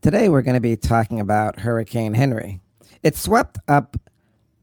Today 0.00 0.28
we're 0.28 0.42
going 0.42 0.54
to 0.54 0.60
be 0.60 0.76
talking 0.76 1.18
about 1.18 1.58
Hurricane 1.58 2.14
Henry. 2.14 2.60
It 3.02 3.16
swept 3.16 3.58
up 3.66 3.96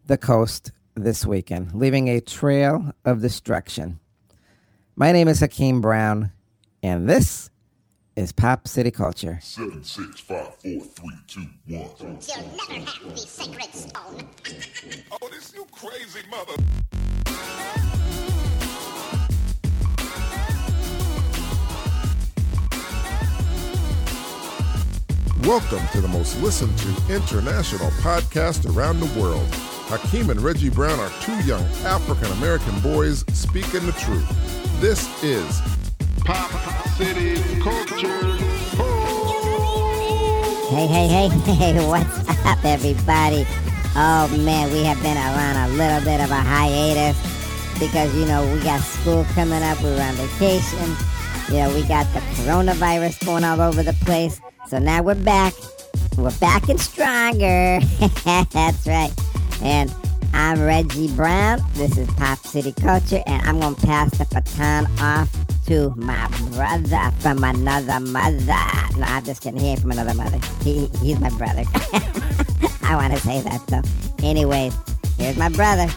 the 0.06 0.18
coast 0.18 0.72
this 0.96 1.26
weekend, 1.26 1.74
leaving 1.74 2.08
a 2.08 2.22
trail 2.22 2.94
of 3.04 3.22
destruction. 3.22 4.00
My 4.96 5.12
name 5.12 5.28
is 5.28 5.42
Hakeem 5.42 5.82
Brown, 5.82 6.32
and 6.82 7.10
this 7.10 7.50
is 8.16 8.32
Pop 8.32 8.66
City 8.66 8.92
Culture. 8.92 9.40
Seven, 9.42 9.84
six, 9.84 10.22
five, 10.22 10.56
four, 10.56 10.80
three, 10.80 11.20
two, 11.28 11.42
one. 11.42 11.50
You'll 11.68 11.90
never 12.00 12.86
have 12.86 13.10
the 13.10 13.18
sacred 13.18 13.74
stone. 13.74 14.30
Oh, 15.22 15.30
this 15.30 15.54
you 15.54 15.66
crazy 15.72 16.22
mother. 16.30 16.54
Welcome 25.46 25.88
to 25.92 26.02
the 26.02 26.08
most 26.08 26.42
listened 26.42 26.76
to 26.80 26.88
international 27.14 27.92
podcast 28.02 28.66
around 28.76 29.00
the 29.00 29.20
world. 29.20 29.48
Hakeem 29.86 30.32
and 30.32 30.42
Reggie 30.42 30.72
Brown 30.72 31.00
are 31.00 31.12
two 31.22 31.40
young 31.44 31.62
African 31.86 32.32
American 32.40 32.80
boys 32.80 33.24
speaking 33.32 33.86
the 33.86 33.92
truth. 33.92 34.28
This 34.82 35.08
is 35.24 35.62
Pop 36.22 36.50
City 36.98 37.36
Culture. 37.62 38.24
Hey, 40.72 40.88
hey, 40.88 41.08
hey, 41.08 41.30
hey, 41.54 41.88
what's 41.88 42.28
up, 42.44 42.66
everybody? 42.66 43.46
Oh 43.96 44.28
man, 44.44 44.72
we 44.72 44.84
have 44.84 45.00
been 45.04 45.16
around 45.16 45.70
a 45.70 45.74
little 45.76 46.02
bit 46.04 46.22
of 46.22 46.32
a 46.32 46.42
hiatus 46.42 47.20
because, 47.78 48.16
you 48.16 48.26
know, 48.26 48.52
we 48.52 48.64
got 48.64 48.82
school 48.82 49.24
coming 49.36 49.62
up, 49.62 49.80
we 49.84 49.92
were 49.92 50.02
on 50.02 50.16
vacation, 50.16 50.96
you 51.50 51.62
know, 51.62 51.72
we 51.72 51.84
got 51.84 52.12
the 52.16 52.20
coronavirus 52.42 53.24
going 53.24 53.44
all 53.44 53.62
over 53.62 53.84
the 53.84 53.94
place. 54.06 54.42
So 54.68 54.80
now 54.80 55.04
we're 55.04 55.14
back. 55.14 55.54
We're 56.18 56.32
back 56.40 56.70
and 56.70 56.80
stronger. 56.80 57.80
That's 58.26 58.88
right. 58.88 59.12
And 59.62 59.94
I'm 60.34 60.60
Reggie 60.60 61.14
Brown. 61.16 61.62
This 61.74 61.98
is 61.98 62.10
Pop 62.16 62.40
City 62.40 62.72
Culture, 62.72 63.22
and 63.28 63.48
I'm 63.48 63.60
going 63.60 63.76
to 63.76 63.86
pass 63.86 64.10
the 64.18 64.26
baton 64.26 64.88
off 65.00 65.30
to 65.68 65.94
my 65.96 66.28
brother 66.54 67.12
from 67.20 67.44
another 67.44 68.00
mother. 68.00 68.38
No, 68.98 69.06
I'm 69.06 69.24
just 69.24 69.44
kidding. 69.44 69.60
He 69.60 69.68
ain't 69.68 69.82
from 69.82 69.92
another 69.92 70.16
mother. 70.16 70.40
He, 70.64 70.88
he's 71.00 71.20
my 71.20 71.30
brother. 71.30 71.64
I 72.82 72.96
want 72.96 73.14
to 73.14 73.20
say 73.20 73.42
that, 73.42 73.62
though. 73.68 73.84
Anyways, 74.28 74.76
here's 75.20 75.38
my 75.38 75.50
brother, 75.50 75.88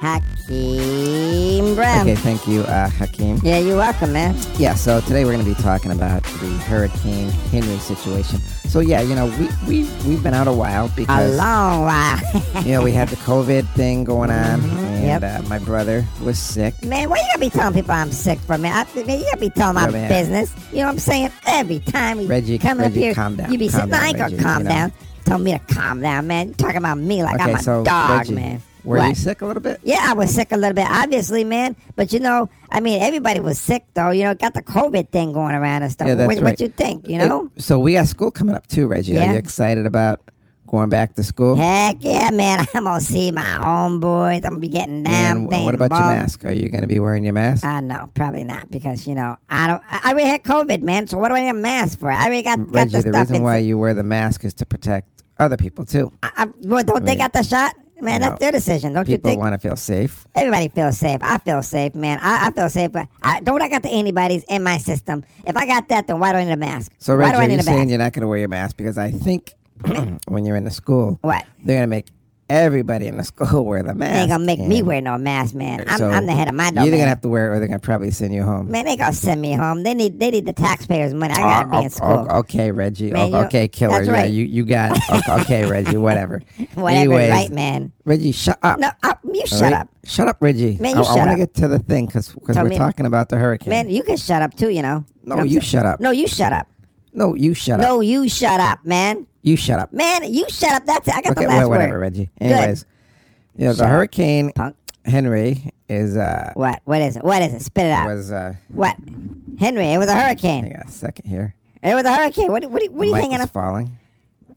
Hakeem 0.00 1.74
Brown. 1.74 2.00
Okay, 2.08 2.14
thank 2.16 2.46
you, 2.48 2.62
uh, 2.62 2.88
Hakeem. 2.88 3.38
Yeah, 3.42 3.58
you're 3.58 3.76
welcome, 3.76 4.12
man. 4.12 4.34
Yeah, 4.58 4.74
so 4.74 5.00
today 5.02 5.24
we're 5.24 5.32
going 5.32 5.44
to 5.44 5.54
be 5.54 5.60
talking 5.62 5.90
about 5.90 6.22
the 6.22 6.46
Hurricane 6.66 7.28
Henry 7.28 7.76
situation. 7.78 8.40
So 8.40 8.80
yeah, 8.80 9.00
you 9.02 9.14
know, 9.14 9.26
we 9.38 9.48
we 9.66 9.90
we've 10.08 10.22
been 10.22 10.32
out 10.32 10.46
a 10.48 10.52
while 10.52 10.88
because 10.96 11.34
A 11.34 11.36
long 11.36 11.82
while. 11.82 12.18
you 12.64 12.72
know 12.72 12.82
we 12.82 12.92
had 12.92 13.08
the 13.08 13.16
COVID 13.16 13.68
thing 13.74 14.04
going 14.04 14.30
on, 14.30 14.60
and 14.60 15.22
Yep. 15.22 15.22
uh, 15.22 15.48
my 15.48 15.58
brother 15.58 16.04
was 16.22 16.38
sick. 16.38 16.82
Man, 16.84 17.10
why 17.10 17.16
you 17.16 17.24
gotta 17.28 17.40
be 17.40 17.50
telling 17.50 17.74
people 17.74 17.90
I'm 17.92 18.12
sick 18.12 18.38
for, 18.40 18.56
man? 18.58 18.72
I, 18.72 19.00
man 19.02 19.18
you 19.18 19.24
gotta 19.24 19.36
be 19.38 19.50
telling 19.50 19.74
my 19.74 19.88
Yeah, 19.90 20.08
business. 20.08 20.54
You 20.70 20.78
know 20.78 20.84
what 20.86 20.92
I'm 20.92 20.98
saying? 21.00 21.30
Every 21.46 21.80
time 21.80 22.20
you 22.20 22.28
Reggie, 22.28 22.58
come 22.58 22.80
up 22.80 22.92
here, 22.92 23.12
calm 23.12 23.36
down, 23.36 23.50
you 23.52 23.58
be 23.58 23.68
calm 23.68 23.80
saying, 23.80 23.90
no, 23.90 23.96
I 23.96 24.00
down, 24.00 24.06
ain't 24.08 24.16
gonna 24.18 24.30
Reggie, 24.30 24.42
calm 24.44 24.58
you 24.58 24.64
know. 24.64 24.70
down. 24.70 24.92
Tell 25.24 25.38
me 25.38 25.52
to 25.52 25.58
calm 25.74 26.00
down, 26.00 26.26
man. 26.28 26.46
You're 26.48 26.54
talking 26.56 26.76
about 26.78 26.98
me 26.98 27.22
like 27.22 27.40
okay, 27.40 27.50
I'm 27.50 27.56
a 27.56 27.62
so 27.62 27.84
dog, 27.84 28.10
Reggie, 28.10 28.34
man. 28.34 28.62
Were 28.84 28.98
What? 28.98 29.08
you 29.08 29.14
sick 29.14 29.42
a 29.42 29.46
little 29.46 29.62
bit? 29.62 29.80
Yeah, 29.82 30.00
I 30.02 30.12
was 30.14 30.34
sick 30.34 30.52
a 30.52 30.56
little 30.56 30.74
bit, 30.74 30.86
obviously, 30.88 31.44
man. 31.44 31.76
But 31.96 32.12
you 32.12 32.20
know, 32.20 32.48
I 32.70 32.80
mean, 32.80 33.02
everybody 33.02 33.40
was 33.40 33.58
sick 33.58 33.84
though. 33.94 34.10
You 34.10 34.24
know, 34.24 34.34
got 34.34 34.54
the 34.54 34.62
COVID 34.62 35.10
thing 35.10 35.32
going 35.32 35.54
around 35.54 35.82
and 35.82 35.92
stuff. 35.92 36.08
Yeah, 36.08 36.14
that's 36.14 36.26
what, 36.28 36.36
right. 36.36 36.44
what 36.52 36.60
you 36.60 36.68
think? 36.68 37.08
You 37.08 37.18
know? 37.18 37.46
Uh, 37.56 37.60
So 37.60 37.78
we 37.78 37.94
got 37.94 38.06
school 38.08 38.30
coming 38.30 38.54
up 38.54 38.66
too, 38.66 38.86
Reggie. 38.86 39.18
Are 39.18 39.32
you 39.32 39.38
excited 39.38 39.86
about 39.86 40.20
going 40.66 40.88
back 40.88 41.14
to 41.16 41.24
school? 41.24 41.56
Heck 41.56 41.96
yeah, 42.00 42.30
man! 42.30 42.64
I'm 42.74 42.84
gonna 42.84 43.00
see 43.00 43.32
my 43.32 43.42
homeboys. 43.42 44.36
I'm 44.36 44.42
gonna 44.42 44.58
be 44.58 44.68
getting 44.68 45.02
down. 45.02 45.48
and 45.52 45.64
what 45.64 45.74
about 45.74 45.90
your 45.90 46.00
mask? 46.00 46.44
Are 46.44 46.52
you 46.52 46.68
going 46.68 46.82
to 46.82 46.86
be 46.86 47.00
wearing 47.00 47.24
your 47.24 47.32
mask? 47.32 47.64
Uh, 47.64 47.80
no, 47.80 48.08
probably 48.14 48.44
not 48.44 48.70
because 48.70 49.06
you 49.06 49.14
know 49.14 49.36
I 49.48 49.66
don't. 49.66 49.82
I 49.90 50.00
I 50.04 50.10
already 50.12 50.28
had 50.28 50.42
COVID, 50.44 50.82
man. 50.82 51.06
So 51.08 51.18
what 51.18 51.28
do 51.28 51.34
I 51.34 51.40
need 51.42 51.48
a 51.48 51.54
mask 51.54 51.98
for? 51.98 52.10
I 52.10 52.26
already 52.26 52.42
got, 52.42 52.58
got 52.58 52.70
Reggie, 52.74 52.90
the 52.98 53.02
the 53.02 53.12
stuff. 53.12 53.30
reason 53.30 53.42
why 53.42 53.58
you 53.58 53.78
wear 53.78 53.94
the 53.94 54.02
mask 54.04 54.44
is 54.44 54.54
to 54.54 54.66
protect 54.66 55.08
other 55.38 55.56
people 55.56 55.84
too. 55.84 56.12
I, 56.22 56.30
I, 56.36 56.46
well, 56.62 56.84
don't 56.84 57.04
they 57.04 57.12
mean, 57.12 57.18
got 57.18 57.32
the 57.32 57.42
shot? 57.42 57.74
Man, 58.02 58.14
you 58.14 58.18
that's 58.20 58.40
know, 58.40 58.44
their 58.44 58.52
decision. 58.52 58.92
Don't 58.92 59.08
you 59.08 59.16
think? 59.16 59.24
People 59.24 59.38
want 59.40 59.60
to 59.60 59.68
feel 59.68 59.76
safe. 59.76 60.26
Everybody 60.34 60.68
feels 60.68 60.98
safe. 60.98 61.18
I 61.22 61.38
feel 61.38 61.62
safe, 61.62 61.94
man. 61.94 62.18
I, 62.22 62.48
I 62.48 62.50
feel 62.52 62.68
safe, 62.70 62.92
but 62.92 63.08
I, 63.22 63.40
don't 63.40 63.60
I 63.62 63.68
got 63.68 63.82
the 63.82 63.90
antibodies 63.90 64.44
in 64.48 64.62
my 64.62 64.78
system? 64.78 65.24
If 65.46 65.56
I 65.56 65.66
got 65.66 65.88
that, 65.88 66.06
then 66.06 66.18
why 66.18 66.32
do 66.32 66.38
I 66.38 66.44
need 66.44 66.52
a 66.52 66.56
mask? 66.56 66.92
So, 66.98 67.16
why 67.16 67.32
do 67.32 67.38
I 67.38 67.46
need 67.46 67.54
you 67.54 67.60
a 67.60 67.62
saying 67.62 67.78
mask? 67.78 67.88
you're 67.90 67.98
not 67.98 68.12
going 68.12 68.22
to 68.22 68.28
wear 68.28 68.38
your 68.38 68.48
mask 68.48 68.76
because 68.76 68.98
I 68.98 69.10
think 69.10 69.54
when 70.28 70.44
you're 70.44 70.56
in 70.56 70.64
the 70.64 70.70
school, 70.70 71.18
What? 71.22 71.44
they're 71.64 71.76
going 71.76 71.82
to 71.82 71.86
make 71.88 72.06
everybody 72.50 73.06
in 73.06 73.16
the 73.16 73.24
school 73.24 73.64
wear 73.66 73.82
the 73.82 73.94
mask. 73.94 74.12
They 74.12 74.18
ain't 74.20 74.30
gonna 74.30 74.44
make 74.44 74.60
me 74.60 74.82
wear 74.82 75.00
no 75.00 75.16
mask, 75.16 75.54
man. 75.54 75.84
I'm, 75.86 75.96
so 75.98 76.10
I'm 76.10 76.26
the 76.26 76.32
head 76.32 76.48
of 76.48 76.54
my 76.54 76.64
You're 76.70 76.82
either 76.82 76.90
going 76.90 77.02
to 77.04 77.08
have 77.08 77.20
to 77.22 77.28
wear 77.28 77.46
it 77.52 77.56
or 77.56 77.58
they're 77.60 77.68
to 77.68 77.78
probably 77.78 78.10
send 78.10 78.34
you 78.34 78.42
home. 78.42 78.70
Man, 78.70 78.84
they 78.84 78.96
gonna 78.96 79.12
send 79.12 79.40
me 79.40 79.52
home. 79.52 79.82
They 79.84 79.94
need 79.94 80.18
they 80.20 80.30
need 80.30 80.44
the 80.46 80.52
taxpayers' 80.52 81.14
money. 81.14 81.32
I 81.34 81.40
gotta 81.40 81.68
Oh, 81.68 81.78
be 81.80 81.84
in 81.84 81.90
school. 81.90 82.26
oh, 82.28 82.38
okay, 82.40 82.70
Reggie. 82.72 83.10
Man, 83.12 83.34
Oh, 83.34 83.44
okay, 83.44 83.68
killer. 83.68 84.04
that's 84.04 84.08
Yeah, 84.08 84.24
you, 84.24 84.44
you 84.44 84.64
got 84.64 84.96
it. 84.96 85.28
Okay, 85.28 85.64
Reggie, 85.70 85.96
whatever. 85.96 86.42
Whatever, 86.74 86.88
Anyways, 86.88 87.30
right, 87.30 87.50
man? 87.50 87.92
Reggie, 88.04 88.32
shut 88.32 88.58
up. 88.62 88.78
No, 88.78 88.90
uh, 89.02 89.14
you 89.32 89.46
shut 89.46 89.62
right? 89.62 89.72
up, 89.72 89.88
Shut 90.04 90.26
up, 90.28 90.38
Reggie. 90.40 90.76
Man, 90.80 90.96
you 90.96 91.02
I, 91.02 91.04
shut 91.04 91.16
want 91.16 91.28
to 91.28 91.32
up. 91.34 91.38
get 91.38 91.54
to 91.54 91.68
the 91.68 91.78
thing 91.78 92.06
because 92.06 92.34
Tell 92.52 92.64
we're 92.64 92.70
me- 92.70 92.76
talking 92.78 93.06
about 93.06 93.28
the 93.28 93.36
hurricane. 93.36 93.70
man. 93.70 93.88
You 93.88 94.02
can 94.02 94.16
shut 94.16 94.42
up 94.42 94.54
too. 94.56 94.70
You 94.70 94.82
know. 94.82 95.04
no, 95.24 95.42
you 95.44 95.60
shut 95.60 95.86
up. 95.86 96.00
No, 96.00 96.10
you 96.10 96.26
shut 96.26 96.52
up. 96.52 96.66
No, 97.12 97.34
you 97.34 97.54
shut 97.54 97.80
up. 97.80 97.86
No, 97.86 98.00
you 98.00 98.28
shut 98.28 98.60
up, 98.60 98.84
man. 98.84 99.26
You 99.42 99.56
shut 99.56 99.78
up. 99.80 99.92
Man, 99.92 100.32
you 100.32 100.44
shut 100.48 100.72
up. 100.72 100.86
That's 100.86 101.08
it. 101.08 101.14
I 101.14 101.22
got 101.22 101.32
Okay, 101.32 101.44
the 101.44 101.48
last 101.48 101.60
well, 101.60 101.70
whatever, 101.70 101.92
word. 101.94 102.00
Reggie. 102.00 102.30
Good. 102.38 102.52
Anyways, 102.52 102.84
you 103.56 103.64
know, 103.64 103.70
Shut 103.72 103.78
the 103.78 103.84
up, 103.84 103.90
hurricane 103.90 104.52
Punk. 104.54 104.76
Henry 105.04 105.72
is 105.88 106.16
uh 106.16 106.52
What? 106.54 106.80
What 106.84 107.00
is 107.00 107.16
it? 107.16 107.24
What 107.24 107.40
is 107.42 107.54
it? 107.54 107.62
Spit 107.62 107.86
it 107.86 107.90
out. 107.90 108.06
was 108.06 108.30
uh 108.30 108.54
What? 108.68 108.96
Henry, 109.58 109.86
it 109.92 109.98
was 109.98 110.08
a 110.08 110.14
hurricane. 110.14 110.64
hang 110.64 110.76
on 110.76 110.82
a 110.86 110.90
second 110.90 111.28
here. 111.28 111.54
It 111.82 111.94
was 111.94 112.04
a 112.04 112.14
hurricane. 112.14 112.52
What? 112.52 112.64
What? 112.70 112.90
What 112.92 113.02
are 113.06 113.10
you 113.10 113.14
hanging 113.14 113.40
up? 113.40 113.50
falling. 113.50 113.96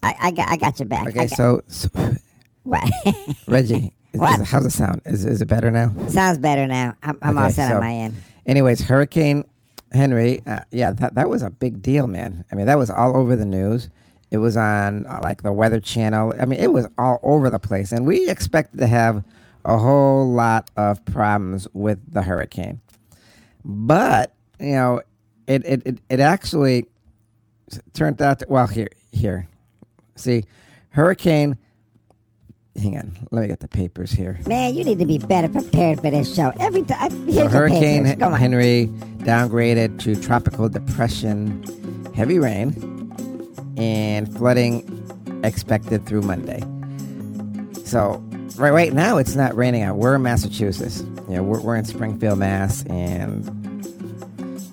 I, 0.03 0.15
I 0.21 0.31
got. 0.31 0.49
I 0.49 0.57
got 0.57 0.79
your 0.79 0.87
back. 0.89 1.07
Okay, 1.07 1.27
got, 1.27 1.29
so, 1.29 1.61
so 1.67 1.87
what? 2.63 2.83
Reggie, 3.47 3.93
is, 4.11 4.19
What? 4.19 4.41
is- 4.41 4.49
how's 4.49 4.65
it 4.65 4.71
sound? 4.71 5.01
Is 5.05 5.23
is 5.25 5.41
it 5.41 5.45
better 5.47 5.71
now? 5.71 5.93
Sounds 6.09 6.37
better 6.39 6.67
now. 6.67 6.95
I'm, 7.01 7.17
I'm 7.21 7.37
all 7.37 7.49
set 7.49 7.69
so- 7.69 7.75
on 7.75 7.81
my 7.81 7.93
end. 7.93 8.15
Anyways, 8.45 8.81
Hurricane 8.81 9.45
Henry, 9.93 10.41
uh, 10.47 10.61
yeah, 10.71 10.91
that 10.91 11.15
that 11.15 11.29
was 11.29 11.43
a 11.43 11.49
big 11.49 11.81
deal, 11.81 12.07
man. 12.07 12.45
I 12.51 12.55
mean, 12.55 12.65
that 12.65 12.77
was 12.77 12.89
all 12.89 13.15
over 13.15 13.35
the 13.35 13.45
news. 13.45 13.89
It 14.31 14.37
was 14.37 14.57
on 14.57 15.05
uh, 15.05 15.19
like 15.21 15.43
the 15.43 15.53
Weather 15.53 15.79
Channel. 15.79 16.33
I 16.39 16.45
mean, 16.45 16.59
it 16.59 16.73
was 16.73 16.87
all 16.97 17.19
over 17.21 17.49
the 17.49 17.59
place, 17.59 17.91
and 17.91 18.05
we 18.05 18.29
expected 18.29 18.79
to 18.79 18.87
have 18.87 19.23
a 19.65 19.77
whole 19.77 20.29
lot 20.31 20.71
of 20.75 21.03
problems 21.05 21.67
with 21.73 21.99
the 22.11 22.23
hurricane. 22.23 22.81
But 23.63 24.33
you 24.59 24.73
know, 24.73 25.01
it 25.47 25.65
it 25.65 25.83
it, 25.85 25.99
it 26.09 26.19
actually 26.19 26.87
turned 27.93 28.21
out 28.21 28.39
to, 28.39 28.45
well 28.49 28.67
here 28.67 28.89
here. 29.11 29.47
See, 30.15 30.45
Hurricane. 30.89 31.57
Hang 32.81 32.97
on, 32.97 33.11
let 33.29 33.41
me 33.43 33.47
get 33.47 33.59
the 33.59 33.67
papers 33.67 34.11
here. 34.11 34.39
Man, 34.47 34.73
you 34.73 34.83
need 34.83 34.97
to 34.97 35.05
be 35.05 35.19
better 35.19 35.47
prepared 35.47 36.01
for 36.01 36.09
this 36.09 36.33
show. 36.33 36.51
Every 36.59 36.81
time. 36.81 37.31
So 37.31 37.47
Hurricane. 37.47 38.05
Henry 38.05 38.87
downgraded 39.19 39.99
to 39.99 40.15
tropical 40.19 40.67
depression, 40.69 41.63
heavy 42.15 42.39
rain, 42.39 42.73
and 43.77 44.35
flooding 44.35 44.89
expected 45.43 46.07
through 46.07 46.23
Monday. 46.23 46.61
So 47.85 48.23
right 48.57 48.71
right 48.71 48.91
now 48.91 49.17
it's 49.17 49.35
not 49.35 49.55
raining 49.55 49.83
out. 49.83 49.97
We're 49.97 50.15
in 50.15 50.23
Massachusetts. 50.23 51.01
You 51.29 51.35
know, 51.35 51.43
we're, 51.43 51.61
we're 51.61 51.75
in 51.75 51.85
Springfield, 51.85 52.39
Mass, 52.39 52.83
and 52.85 53.45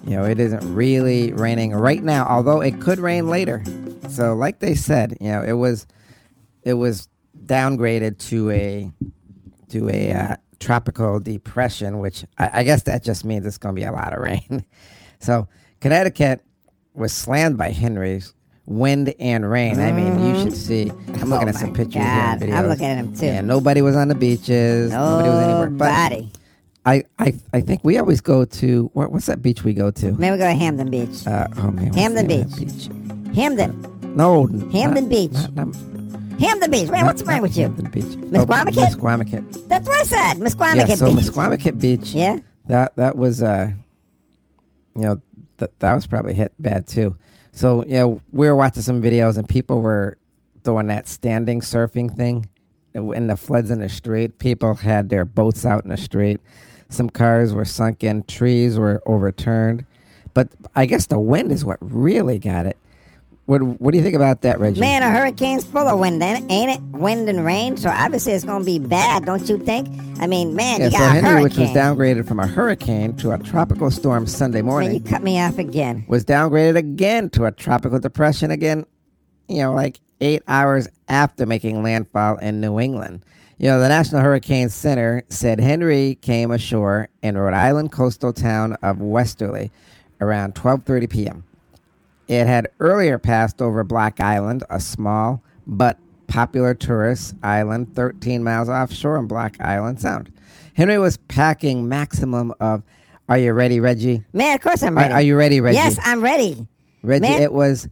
you 0.07 0.17
know 0.17 0.25
it 0.25 0.41
isn't 0.41 0.75
really 0.75 1.35
raining 1.35 1.73
right 1.73 2.03
now. 2.03 2.25
Although 2.27 2.63
it 2.63 2.81
could 2.81 2.99
rain 2.99 3.29
later. 3.29 3.63
So 4.09 4.35
like 4.35 4.61
they 4.61 4.75
said, 4.75 5.19
you 5.21 5.29
know, 5.33 5.43
it 5.43 5.53
was 5.53 5.87
it 6.63 6.75
was 6.75 7.10
downgraded 7.47 8.19
to 8.29 8.51
a 8.51 8.91
to 9.69 9.89
a 9.89 10.13
uh, 10.13 10.37
tropical 10.59 11.21
depression, 11.21 11.99
which 11.99 12.25
I, 12.39 12.51
I 12.61 12.63
guess 12.65 12.83
that 12.85 13.03
just 13.03 13.25
means 13.25 13.47
it's 13.47 13.59
going 13.59 13.75
to 13.75 13.81
be 13.81 13.85
a 13.87 13.93
lot 13.93 14.13
of 14.13 14.21
rain. 14.21 14.65
so 15.21 15.49
Connecticut 15.81 16.43
was 16.95 17.13
slammed 17.13 17.57
by 17.57 17.71
Henry's 17.71 18.35
wind 18.67 19.15
and 19.19 19.49
rain. 19.49 19.81
I 19.81 19.93
mean, 19.93 20.27
you 20.27 20.43
should 20.43 20.57
see. 20.57 20.91
I'm 20.91 21.31
looking 21.31 21.47
Oh 21.47 21.51
at 21.51 21.55
some 21.57 21.73
pictures 21.73 22.03
God, 22.03 22.43
and 22.43 22.53
videos. 22.53 22.57
I'm 22.57 22.67
looking 22.67 22.87
at 22.87 22.95
them 22.97 23.15
too. 23.17 23.27
Yeah, 23.27 23.41
nobody 23.41 23.83
was 23.83 23.97
on 23.97 24.09
the 24.09 24.15
beaches. 24.15 24.93
Nobody 24.93 25.29
was 25.29 25.43
anywhere. 25.45 25.71
But 25.71 26.09
Nobody. 26.09 26.33
I, 26.87 27.05
I, 27.19 27.35
I 27.53 27.61
think 27.61 27.85
we 27.85 27.99
always 27.99 28.21
go 28.23 28.45
to 28.47 28.91
what, 28.95 29.13
what's 29.13 29.27
that 29.27 29.43
beach 29.43 29.65
we 29.65 29.75
go 29.75 29.91
to? 29.91 30.13
Man, 30.13 30.33
we 30.33 30.39
go 30.39 30.47
to 30.47 30.55
Hamden 30.55 30.91
Beach. 30.91 31.27
Uh, 31.27 31.47
oh 31.59 31.71
man, 31.71 31.87
what's 31.89 31.97
Hamden 31.97 32.27
the 32.27 32.37
name 32.37 32.41
of 32.43 32.59
that 32.59 33.29
Beach. 33.29 33.37
Hamden. 33.37 34.17
No, 34.17 34.47
Hamden 34.73 35.05
not- 35.05 35.09
Beach. 35.11 35.33
not- 35.33 35.55
not- 35.55 35.90
Hamden 36.41 36.71
Beach. 36.71 36.89
Man, 36.89 37.07
what's 37.07 37.21
the 37.21 37.27
matter 37.27 37.43
with 37.43 37.57
you? 37.57 37.65
Hampton 37.65 37.91
Beach. 37.91 38.17
Miss 38.17 38.43
Oh? 38.43 38.65
Miss. 38.67 39.67
That's 39.69 39.87
what 39.89 40.01
I 40.01 40.03
said. 40.05 40.35
Misquamicut 40.39 40.89
Yeah, 40.89 40.95
so 40.95 41.15
Beach. 41.15 41.25
Misquamicut 41.27 41.81
Beach. 41.81 42.13
Yeah. 42.13 42.39
That 42.67 42.97
that 42.97 43.17
was 43.17 43.43
uh, 43.43 43.71
you 44.95 45.03
know, 45.03 45.21
that 45.59 45.79
that 45.81 45.95
was 45.95 46.07
probably 46.07 46.35
hit 46.35 46.53
bad 46.59 46.87
too. 46.87 47.17
So 47.53 47.85
you 47.85 47.95
know, 47.95 48.21
we 48.33 48.47
were 48.49 48.57
watching 48.57 48.83
some 48.83 49.03
videos 49.03 49.37
and 49.37 49.49
people 49.49 49.81
were 49.81 50.17
doing 50.63 50.87
that 50.89 51.09
standing 51.09 51.61
surfing 51.61 52.15
thing 52.17 52.49
in 52.95 53.27
the 53.29 53.37
floods 53.37 53.71
in 53.71 53.81
the 53.81 53.89
street. 53.89 54.39
People 54.39 54.75
had 54.75 55.09
their 55.09 55.25
boats 55.25 55.65
out 55.65 55.85
in 55.85 55.91
the 55.91 55.97
street. 55.97 56.41
Some 56.89 57.09
cars 57.09 57.53
were 57.55 57.65
sunken. 57.65 58.25
Trees 58.25 58.79
were 58.79 59.03
overturned. 59.07 59.85
But 60.35 60.49
I 60.75 60.87
guess 60.87 61.07
the 61.07 61.19
wind 61.19 61.53
is 61.53 61.65
what 61.65 61.79
really 61.81 62.39
got 62.39 62.67
it. 62.67 62.77
What 63.51 63.63
What 63.81 63.91
do 63.91 63.99
you 63.99 64.05
think 64.05 64.15
about 64.15 64.43
that, 64.43 64.61
Reggie? 64.61 64.79
Man, 64.81 65.03
a 65.03 65.11
hurricane's 65.11 65.65
full 65.65 65.89
of 65.89 65.99
wind, 65.99 66.23
ain't 66.23 66.71
it? 66.71 66.81
Wind 66.93 67.29
and 67.29 67.45
rain. 67.45 67.77
So 67.77 67.91
obviously 67.91 68.33
it's 68.33 68.45
going 68.45 68.61
to 68.61 68.65
be 68.65 68.79
bad, 68.79 69.25
don't 69.25 69.49
you 69.49 69.59
think? 69.59 69.89
I 70.21 70.29
mean, 70.29 70.55
man, 70.55 70.79
yeah. 70.79 70.85
you 70.87 70.93
So 70.93 70.99
got 70.99 71.17
a 71.17 71.21
Henry, 71.21 71.43
which 71.43 71.55
hurricane. 71.55 71.75
was 71.75 71.83
downgraded 71.85 72.29
from 72.29 72.39
a 72.39 72.47
hurricane 72.47 73.17
to 73.17 73.33
a 73.33 73.39
tropical 73.39 73.91
storm 73.91 74.29
Sunday 74.29 74.63
Man, 74.63 74.67
morning, 74.67 74.95
you 74.95 75.01
cut 75.01 75.25
me 75.25 75.41
off 75.41 75.59
again. 75.59 76.05
was 76.07 76.25
downgraded 76.25 76.77
again 76.77 77.29
to 77.31 77.47
a 77.47 77.51
tropical 77.51 77.99
depression 77.99 78.53
again, 78.53 78.87
you 79.49 79.57
know, 79.63 79.75
like 79.75 79.99
eight 80.21 80.45
hours 80.47 80.87
after 81.09 81.45
making 81.45 81.83
landfall 81.83 82.37
in 82.37 82.61
New 82.61 82.79
England. 82.79 83.25
You 83.59 83.67
know, 83.67 83.81
the 83.81 83.89
National 83.89 84.21
Hurricane 84.21 84.69
Center 84.69 85.25
said 85.29 85.59
Henry 85.59 86.19
came 86.23 86.53
ashore 86.53 87.09
in 87.21 87.37
Rhode 87.37 87.55
Island 87.55 87.91
coastal 87.91 88.33
town 88.33 88.75
of 88.81 89.01
Westerly 89.01 89.73
around 90.21 90.55
12:30 90.55 91.11
p.m. 91.11 91.45
It 92.31 92.47
had 92.47 92.69
earlier 92.79 93.19
passed 93.19 93.61
over 93.61 93.83
Block 93.83 94.21
Island, 94.21 94.63
a 94.71 94.79
small 94.79 95.43
but 95.67 95.99
popular 96.29 96.75
tourist 96.75 97.35
island 97.43 97.95
13 97.97 98.45
miles 98.45 98.69
offshore 98.69 99.17
in 99.19 99.27
Block 99.27 99.57
Island 99.61 100.01
Sound. 100.01 100.33
Henry 100.75 100.97
was 100.99 101.17
packing 101.17 101.89
maximum 101.89 102.55
of 102.61 102.85
Are 103.29 103.37
you 103.37 103.53
ready, 103.53 103.81
Reggie? 103.81 104.25
Man, 104.33 104.55
of 104.55 104.61
course 104.61 104.83
I'm 104.83 104.97
Are, 104.97 105.01
ready. 105.03 105.15
are 105.15 105.23
you 105.23 105.37
ready, 105.37 105.61
Reggie? 105.61 105.77
Yes, 105.79 105.99
I'm 106.05 106.21
ready. 106.23 106.67
Reggie, 107.03 107.23
Man- 107.23 107.43
it 107.43 107.53
was 107.53 107.89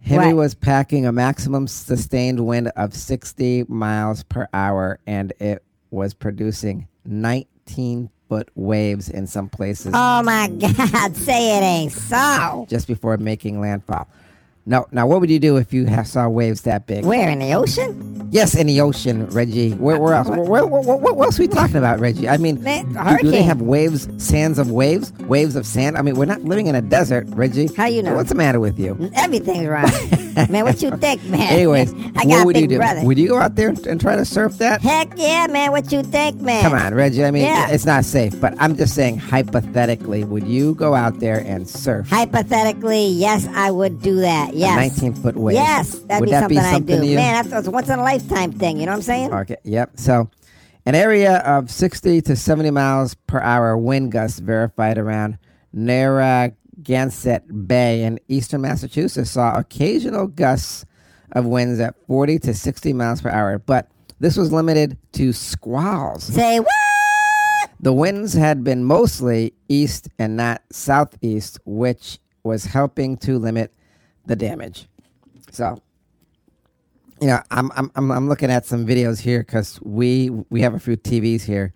Henry 0.00 0.28
What? 0.28 0.36
was 0.36 0.54
packing 0.54 1.04
a 1.06 1.12
maximum 1.12 1.66
sustained 1.66 2.40
wind 2.46 2.68
of 2.76 2.94
60 2.94 3.64
miles 3.68 4.22
per 4.22 4.48
hour, 4.54 4.98
and 5.06 5.32
it 5.40 5.62
was 5.90 6.14
producing 6.14 6.88
19 7.04 8.08
foot 8.28 8.48
waves 8.54 9.08
in 9.08 9.26
some 9.26 9.48
places 9.48 9.92
Oh 9.94 10.22
my 10.22 10.48
God, 10.58 11.16
say 11.16 11.58
it 11.58 11.62
ain't 11.62 11.92
so. 11.92 12.66
just 12.68 12.86
before 12.88 13.16
making 13.18 13.60
landfall. 13.60 14.08
Now, 14.66 14.86
now, 14.92 15.06
what 15.06 15.20
would 15.20 15.30
you 15.30 15.38
do 15.38 15.58
if 15.58 15.74
you 15.74 15.86
saw 16.04 16.26
waves 16.28 16.62
that 16.62 16.86
big? 16.86 17.04
Where 17.04 17.28
in 17.28 17.38
the 17.40 17.52
ocean? 17.52 18.28
Yes, 18.32 18.54
in 18.54 18.66
the 18.66 18.80
ocean, 18.80 19.26
Reggie. 19.26 19.72
Where, 19.72 20.00
where 20.00 20.14
else? 20.14 20.28
Where, 20.28 20.42
where, 20.66 20.66
what 20.66 21.24
else 21.26 21.38
are 21.38 21.42
we 21.42 21.48
talking 21.48 21.76
about, 21.76 22.00
Reggie? 22.00 22.28
I 22.28 22.38
mean, 22.38 22.62
Man, 22.64 22.92
do, 22.92 23.18
do 23.24 23.30
they 23.30 23.42
have 23.42 23.60
waves, 23.60 24.08
sands 24.16 24.58
of 24.58 24.70
waves, 24.70 25.12
waves 25.20 25.54
of 25.54 25.66
sand? 25.66 25.96
I 25.98 26.02
mean, 26.02 26.16
we're 26.16 26.24
not 26.24 26.42
living 26.42 26.66
in 26.66 26.74
a 26.74 26.82
desert, 26.82 27.26
Reggie. 27.28 27.68
How 27.76 27.84
you 27.84 28.02
know? 28.02 28.14
What's 28.16 28.30
the 28.30 28.34
matter 28.34 28.58
with 28.58 28.78
you? 28.78 29.10
Everything's 29.14 29.68
wrong. 29.68 29.84
man, 30.50 30.64
what 30.64 30.82
you 30.82 30.90
think, 30.96 31.22
man? 31.24 31.42
Anyways, 31.52 31.92
I 32.16 32.24
got 32.24 32.26
what 32.26 32.46
would 32.46 32.56
you 32.56 32.66
do? 32.66 32.78
brother. 32.78 33.04
Would 33.04 33.18
you 33.18 33.28
go 33.28 33.38
out 33.38 33.54
there 33.54 33.68
and, 33.68 33.86
and 33.86 34.00
try 34.00 34.16
to 34.16 34.24
surf 34.24 34.58
that? 34.58 34.80
Heck 34.80 35.12
yeah, 35.16 35.46
man. 35.48 35.70
What 35.70 35.92
you 35.92 36.02
think, 36.02 36.40
man? 36.40 36.62
Come 36.62 36.72
on, 36.72 36.94
Reggie. 36.94 37.24
I 37.24 37.30
mean, 37.30 37.42
Yeah. 37.44 37.68
it's 37.70 37.84
not 37.86 38.04
safe, 38.04 38.40
but 38.40 38.54
I'm 38.58 38.76
just 38.76 38.94
saying, 38.94 39.18
hypothetically, 39.18 40.24
would 40.24 40.48
you 40.48 40.74
go 40.74 40.94
out 40.94 41.20
there 41.20 41.38
and 41.38 41.68
surf 41.68 42.08
Hypothetically, 42.08 43.06
yes, 43.06 43.46
I 43.54 43.70
would 43.70 44.02
do 44.02 44.16
that. 44.16 44.53
Yes. 44.54 44.98
a 44.98 45.02
19 45.04 45.22
foot 45.22 45.36
wave? 45.36 45.54
Yes, 45.54 45.98
that'd 46.00 46.20
would 46.20 46.26
be 46.26 46.30
that 46.32 46.42
something, 46.42 46.56
be 46.58 46.62
something 46.62 46.98
I 47.00 47.06
do. 47.06 47.14
Man, 47.14 47.48
that's 47.48 47.66
a 47.66 47.70
once 47.70 47.88
in 47.88 47.98
a 47.98 48.02
lifetime 48.02 48.52
thing. 48.52 48.78
You 48.78 48.86
know 48.86 48.92
what 48.92 48.96
I'm 48.96 49.02
saying? 49.02 49.34
Okay. 49.34 49.56
Yep. 49.64 49.92
So, 49.96 50.30
an 50.86 50.94
area 50.94 51.38
of 51.38 51.70
60 51.70 52.20
to 52.22 52.36
70 52.36 52.70
miles 52.70 53.14
per 53.14 53.40
hour 53.40 53.76
wind 53.76 54.12
gusts 54.12 54.38
verified 54.38 54.98
around 54.98 55.38
Narragansett 55.72 57.68
Bay 57.68 58.04
in 58.04 58.20
eastern 58.28 58.60
Massachusetts 58.60 59.30
saw 59.30 59.54
occasional 59.56 60.26
gusts 60.26 60.84
of 61.32 61.46
winds 61.46 61.80
at 61.80 61.94
40 62.06 62.38
to 62.40 62.54
60 62.54 62.92
miles 62.92 63.20
per 63.20 63.30
hour, 63.30 63.58
but 63.58 63.88
this 64.20 64.36
was 64.36 64.52
limited 64.52 64.96
to 65.12 65.32
squalls. 65.32 66.24
Say 66.24 66.60
what? 66.60 66.68
The 67.80 67.92
winds 67.92 68.32
had 68.32 68.64
been 68.64 68.84
mostly 68.84 69.52
east 69.68 70.08
and 70.18 70.36
not 70.36 70.62
southeast, 70.70 71.58
which 71.64 72.18
was 72.42 72.64
helping 72.64 73.16
to 73.18 73.38
limit 73.38 73.74
the 74.26 74.36
damage. 74.36 74.88
So, 75.50 75.80
you 77.20 77.28
know, 77.28 77.40
I'm 77.50 77.70
I'm 77.76 77.90
I'm, 77.94 78.10
I'm 78.10 78.28
looking 78.28 78.50
at 78.50 78.66
some 78.66 78.86
videos 78.86 79.20
here 79.20 79.40
because 79.40 79.80
we 79.82 80.30
we 80.50 80.60
have 80.62 80.74
a 80.74 80.78
few 80.80 80.96
TVs 80.96 81.42
here, 81.42 81.72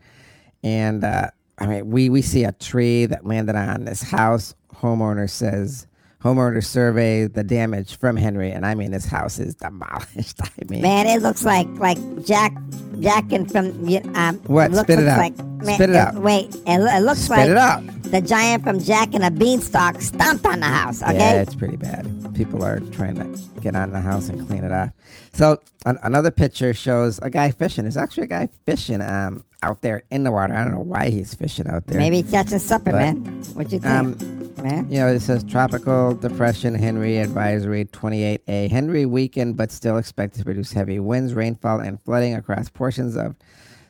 and 0.63 1.05
uh, 1.05 1.31
I 1.59 1.67
mean 1.67 1.91
we 1.91 2.11
we 2.11 2.23
see 2.23 2.45
a 2.45 2.53
tree 2.53 3.07
that 3.07 3.25
landed 3.27 3.57
on 3.57 3.85
this 3.85 4.03
house. 4.03 4.55
Homeowner 4.75 5.29
says 5.29 5.87
homeowner 6.23 6.65
survey 6.65 7.27
the 7.27 7.45
damage 7.45 7.97
from 7.99 8.17
Henry, 8.17 8.51
and 8.51 8.67
I 8.67 8.75
mean 8.75 8.91
this 8.91 9.05
house 9.07 9.39
is 9.39 9.55
demolished. 9.55 10.41
I 10.43 10.49
mean, 10.69 10.83
Man, 10.83 11.07
it 11.07 11.23
looks 11.23 11.45
like 11.45 11.69
like 11.79 11.99
Jack 12.25 12.53
Jackin 13.01 13.51
from 13.51 13.87
y- 13.87 14.03
um. 14.15 14.37
What? 14.47 14.75
Spit 14.75 14.99
it 14.99 15.09
out. 15.09 15.19
Like, 15.19 15.39
man, 15.39 15.75
Spit 15.77 15.91
it 15.91 15.97
out. 15.97 16.15
Wait, 16.17 16.55
it, 16.55 16.63
it 16.67 17.03
looks 17.03 17.21
spit 17.21 17.39
like 17.39 17.49
it 17.51 17.57
out. 17.57 17.83
The 18.11 18.21
giant 18.21 18.63
from 18.65 18.79
Jack 18.81 19.15
and 19.15 19.23
the 19.23 19.31
Beanstalk 19.31 20.01
stomped 20.01 20.47
on 20.47 20.61
the 20.61 20.67
house. 20.67 21.03
Okay. 21.03 21.17
Yeah, 21.17 21.43
it's 21.43 21.55
pretty 21.55 21.77
bad. 21.77 22.07
People 22.35 22.65
are 22.65 22.81
trying 22.81 23.17
to 23.17 23.61
get 23.61 23.75
on 23.77 23.93
the 23.93 24.01
house 24.01 24.29
and 24.29 24.47
clean 24.47 24.65
it 24.65 24.73
up. 24.73 24.91
So 25.33 25.61
an- 25.87 25.99
another 26.03 26.31
picture 26.31 26.73
shows 26.73 27.19
a 27.21 27.31
guy 27.31 27.51
fishing. 27.51 27.85
There's 27.85 27.97
actually 27.97 28.25
a 28.25 28.29
guy 28.29 28.49
fishing 28.65 29.01
um, 29.03 29.45
out 29.63 29.83
there 29.83 30.05
in 30.11 30.25
the 30.25 30.31
water. 30.31 30.55
I 30.55 30.65
don't 30.65 30.73
know 30.75 30.81
why 30.81 31.11
he's 31.11 31.35
fishing 31.35 31.67
out 31.67 31.87
there. 31.87 31.99
Maybe 31.99 32.23
catching 32.23 32.59
supper, 32.59 32.93
But, 32.93 32.99
man. 32.99 33.17
What 33.55 33.73
you 33.73 33.81
think, 33.81 33.87
um, 33.93 34.17
man? 34.63 34.91
You 34.91 35.01
know, 35.01 35.09
it 35.09 35.21
says 35.21 35.45
tropical 35.45 36.15
depression 36.15 36.75
Henry 36.75 37.19
advisory 37.19 37.85
28A. 37.87 38.71
Henry 38.71 39.05
weakened 39.05 39.57
but 39.57 39.71
still 39.71 39.99
expected 39.99 40.39
to 40.39 40.45
produce 40.45 40.73
heavy 40.73 41.01
winds, 41.01 41.35
rainfall, 41.35 41.81
and 41.81 42.01
flooding 42.03 42.35
across 42.35 42.69
portions 42.69 43.17
of 43.17 43.35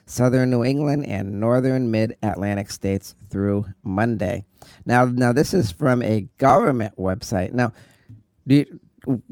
southern 0.08 0.50
New 0.50 0.64
England 0.64 1.06
and 1.06 1.40
northern 1.40 1.90
mid-Atlantic 1.90 2.70
states 2.70 3.14
through 3.30 3.66
Monday. 3.82 4.44
Now, 4.86 5.04
now 5.04 5.32
this 5.32 5.54
is 5.54 5.70
from 5.70 6.02
a 6.02 6.22
government 6.38 6.96
website. 6.96 7.52
Now, 7.52 7.72
do 8.46 8.56
you, 8.56 8.80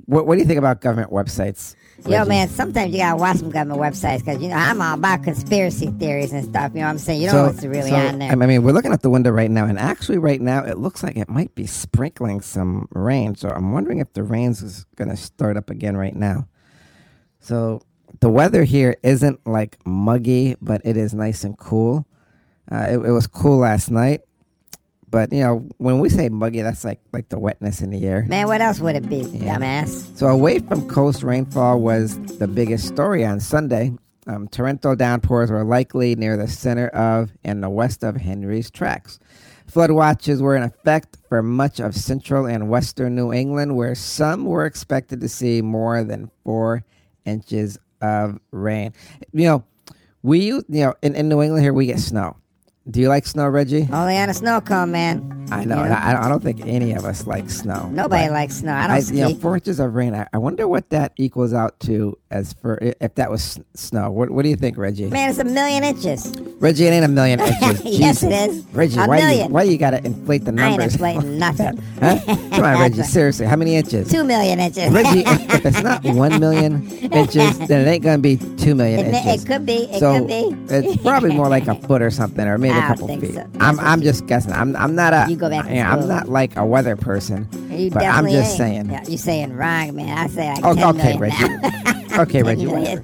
what, 0.04 0.26
what 0.26 0.34
do 0.34 0.40
you 0.40 0.46
think 0.46 0.58
about 0.58 0.80
government 0.80 1.10
websites? 1.10 1.74
Yo, 2.06 2.24
man, 2.24 2.48
sometimes 2.48 2.92
you 2.92 2.98
gotta 2.98 3.16
watch 3.16 3.38
some 3.38 3.50
government 3.50 3.80
websites 3.80 4.18
because 4.18 4.40
you 4.40 4.48
know 4.48 4.54
I'm 4.54 4.80
all 4.80 4.94
about 4.94 5.22
conspiracy 5.24 5.86
theories 5.86 6.32
and 6.32 6.44
stuff. 6.44 6.72
You 6.72 6.80
know 6.80 6.86
what 6.86 6.92
I'm 6.92 6.98
saying? 6.98 7.20
You 7.20 7.28
don't 7.28 7.36
know 7.36 7.46
what's 7.46 7.64
really 7.64 7.90
so, 7.90 7.96
on 7.96 8.18
there. 8.18 8.30
I 8.30 8.34
mean, 8.34 8.62
we're 8.62 8.72
looking 8.72 8.92
at 8.92 9.02
the 9.02 9.10
window 9.10 9.30
right 9.30 9.50
now, 9.50 9.64
and 9.64 9.78
actually, 9.78 10.18
right 10.18 10.40
now, 10.40 10.64
it 10.64 10.78
looks 10.78 11.02
like 11.02 11.16
it 11.16 11.28
might 11.28 11.54
be 11.54 11.66
sprinkling 11.66 12.42
some 12.42 12.86
rain. 12.92 13.34
So 13.34 13.48
I'm 13.48 13.72
wondering 13.72 13.98
if 13.98 14.12
the 14.12 14.22
rains 14.22 14.62
is 14.62 14.84
going 14.94 15.08
to 15.08 15.16
start 15.16 15.56
up 15.56 15.68
again 15.68 15.96
right 15.96 16.14
now. 16.14 16.48
So 17.40 17.80
the 18.20 18.28
weather 18.30 18.64
here 18.64 18.96
isn't 19.02 19.46
like 19.46 19.78
muggy, 19.86 20.56
but 20.60 20.80
it 20.84 20.96
is 20.96 21.14
nice 21.14 21.44
and 21.44 21.56
cool. 21.58 22.06
Uh, 22.70 22.86
it, 22.90 22.98
it 22.98 23.10
was 23.10 23.26
cool 23.26 23.58
last 23.58 23.90
night, 23.90 24.22
but 25.10 25.32
you 25.32 25.40
know, 25.40 25.68
when 25.78 25.98
we 26.00 26.08
say 26.08 26.28
muggy, 26.28 26.62
that's 26.62 26.84
like 26.84 27.00
like 27.12 27.28
the 27.28 27.38
wetness 27.38 27.80
in 27.80 27.90
the 27.90 28.04
air. 28.06 28.24
man, 28.28 28.46
what 28.46 28.60
else 28.60 28.80
would 28.80 28.96
it 28.96 29.08
be, 29.08 29.18
Yeah. 29.18 29.56
dumbass? 29.56 30.16
So 30.16 30.26
away 30.26 30.58
from 30.58 30.88
coast 30.88 31.22
rainfall 31.22 31.80
was 31.80 32.18
the 32.38 32.48
biggest 32.48 32.88
story 32.88 33.24
on 33.24 33.38
Sunday. 33.40 33.92
Um, 34.26 34.48
torrential 34.48 34.96
downpours 34.96 35.52
were 35.52 35.62
likely 35.62 36.16
near 36.16 36.36
the 36.36 36.48
center 36.48 36.88
of 36.88 37.30
and 37.44 37.62
the 37.62 37.70
west 37.70 38.02
of 38.02 38.16
Henry's 38.16 38.70
tracks. 38.72 39.20
Flood 39.68 39.92
watches 39.92 40.42
were 40.42 40.56
in 40.56 40.64
effect 40.64 41.16
for 41.28 41.42
much 41.42 41.78
of 41.80 41.94
central 41.94 42.46
and 42.46 42.68
western 42.68 43.14
New 43.14 43.32
England, 43.32 43.76
where 43.76 43.94
some 43.94 44.44
were 44.44 44.64
expected 44.66 45.20
to 45.20 45.28
see 45.28 45.62
more 45.62 46.02
than 46.02 46.30
four 46.42 46.84
inches 47.24 47.78
of 48.00 48.38
rain. 48.50 48.92
You 49.32 49.44
know, 49.44 49.64
we 50.22 50.46
you 50.46 50.64
know 50.68 50.94
in, 51.02 51.14
in 51.14 51.28
New 51.28 51.42
England 51.42 51.62
here 51.62 51.72
we 51.72 51.86
get 51.86 52.00
snow. 52.00 52.36
Do 52.88 53.00
you 53.00 53.08
like 53.08 53.26
snow, 53.26 53.48
Reggie? 53.48 53.88
Only 53.92 54.16
on 54.16 54.30
a 54.30 54.34
snow 54.34 54.60
cone, 54.60 54.92
man. 54.92 55.32
I 55.50 55.64
know. 55.64 55.76
You 55.76 55.82
and 55.84 55.92
I, 55.94 56.24
I 56.24 56.28
don't 56.28 56.42
think 56.42 56.60
any 56.66 56.92
of 56.92 57.04
us 57.04 57.26
like 57.26 57.50
snow. 57.50 57.88
Nobody 57.92 58.28
likes 58.30 58.56
snow. 58.56 58.72
I 58.72 58.84
I, 58.84 59.00
don't 59.00 59.14
you 59.14 59.20
know, 59.22 59.34
four 59.36 59.54
inches 59.56 59.78
of 59.80 59.94
rain. 59.94 60.12
I, 60.14 60.26
I 60.32 60.38
wonder 60.38 60.66
what 60.68 60.90
that 60.90 61.12
equals 61.16 61.52
out 61.52 61.78
to 61.80 62.16
as 62.32 62.52
for 62.54 62.78
if 62.80 63.14
that 63.16 63.30
was 63.30 63.58
snow. 63.74 64.10
What, 64.10 64.30
what 64.30 64.42
do 64.42 64.48
you 64.48 64.56
think, 64.56 64.76
Reggie? 64.76 65.06
Man, 65.08 65.30
it's 65.30 65.38
a 65.38 65.44
million 65.44 65.82
inches. 65.84 66.32
Reggie, 66.58 66.86
it 66.86 66.90
ain't 66.90 67.04
a 67.04 67.08
million 67.08 67.38
inches. 67.62 67.84
Yes, 67.84 68.22
it 68.24 68.32
is. 68.32 68.64
Reggie, 68.72 68.98
A 68.98 69.06
why 69.06 69.32
you 69.32 69.44
why 69.48 69.62
you 69.64 69.78
gotta 69.78 70.04
inflate 70.04 70.44
the 70.44 70.52
numbers? 70.52 71.00
I 71.00 71.08
ain't 71.10 71.16
inflating 71.22 71.38
nothing. 71.40 71.76
huh? 72.00 72.18
Come 72.24 72.64
on, 72.64 72.80
Reggie. 72.80 73.02
Seriously, 73.04 73.46
how 73.46 73.56
many 73.56 73.76
inches? 73.76 74.10
Two 74.10 74.24
million 74.24 74.58
inches. 74.60 74.90
Reggie, 74.92 75.20
if, 75.26 75.54
if 75.54 75.66
it's 75.66 75.82
not 75.82 76.02
one 76.04 76.38
million 76.40 76.88
inches, 77.12 77.58
then 77.66 77.86
it 77.86 77.90
ain't 77.90 78.02
gonna 78.04 78.18
be 78.18 78.36
two 78.36 78.74
million 78.74 79.00
It, 79.06 79.14
inches. 79.14 79.44
it 79.44 79.46
could 79.46 79.64
be. 79.66 79.84
It 79.90 80.00
so 80.00 80.18
could 80.18 80.28
be. 80.28 80.74
it's 80.74 81.02
probably 81.02 81.32
more 81.32 81.48
like 81.48 81.66
a 81.68 81.74
foot 81.74 82.02
or 82.02 82.10
something, 82.10 82.46
or 82.48 82.58
maybe 82.58 82.75
a 82.78 82.86
couple 82.88 83.08
feet. 83.20 83.34
so. 83.34 83.46
I'm 83.60 83.78
I'm 83.80 84.02
just 84.02 84.26
guessing. 84.26 84.52
I'm 84.52 84.74
I'm 84.76 84.94
not 84.94 85.12
a 85.12 85.26
You 85.30 85.36
go 85.36 85.48
back 85.50 85.66
yeah, 85.68 85.92
I'm 85.92 86.06
not 86.08 86.28
like 86.28 86.56
a 86.56 86.64
weather 86.64 86.96
person. 86.96 87.48
You 87.70 87.90
but 87.90 88.04
I'm 88.04 88.24
just 88.28 88.50
ain't. 88.50 88.58
saying. 88.58 88.90
Yeah, 88.90 89.04
you 89.08 89.18
saying 89.18 89.54
wrong, 89.54 89.94
man. 89.96 90.16
I 90.16 90.26
say 90.28 90.48
like 90.54 90.64
Oh, 90.64 90.88
okay, 90.90 91.16
Reggie. 91.18 91.44
okay, 92.18 92.42
Reggie. 92.42 92.66
whatever. 92.66 93.02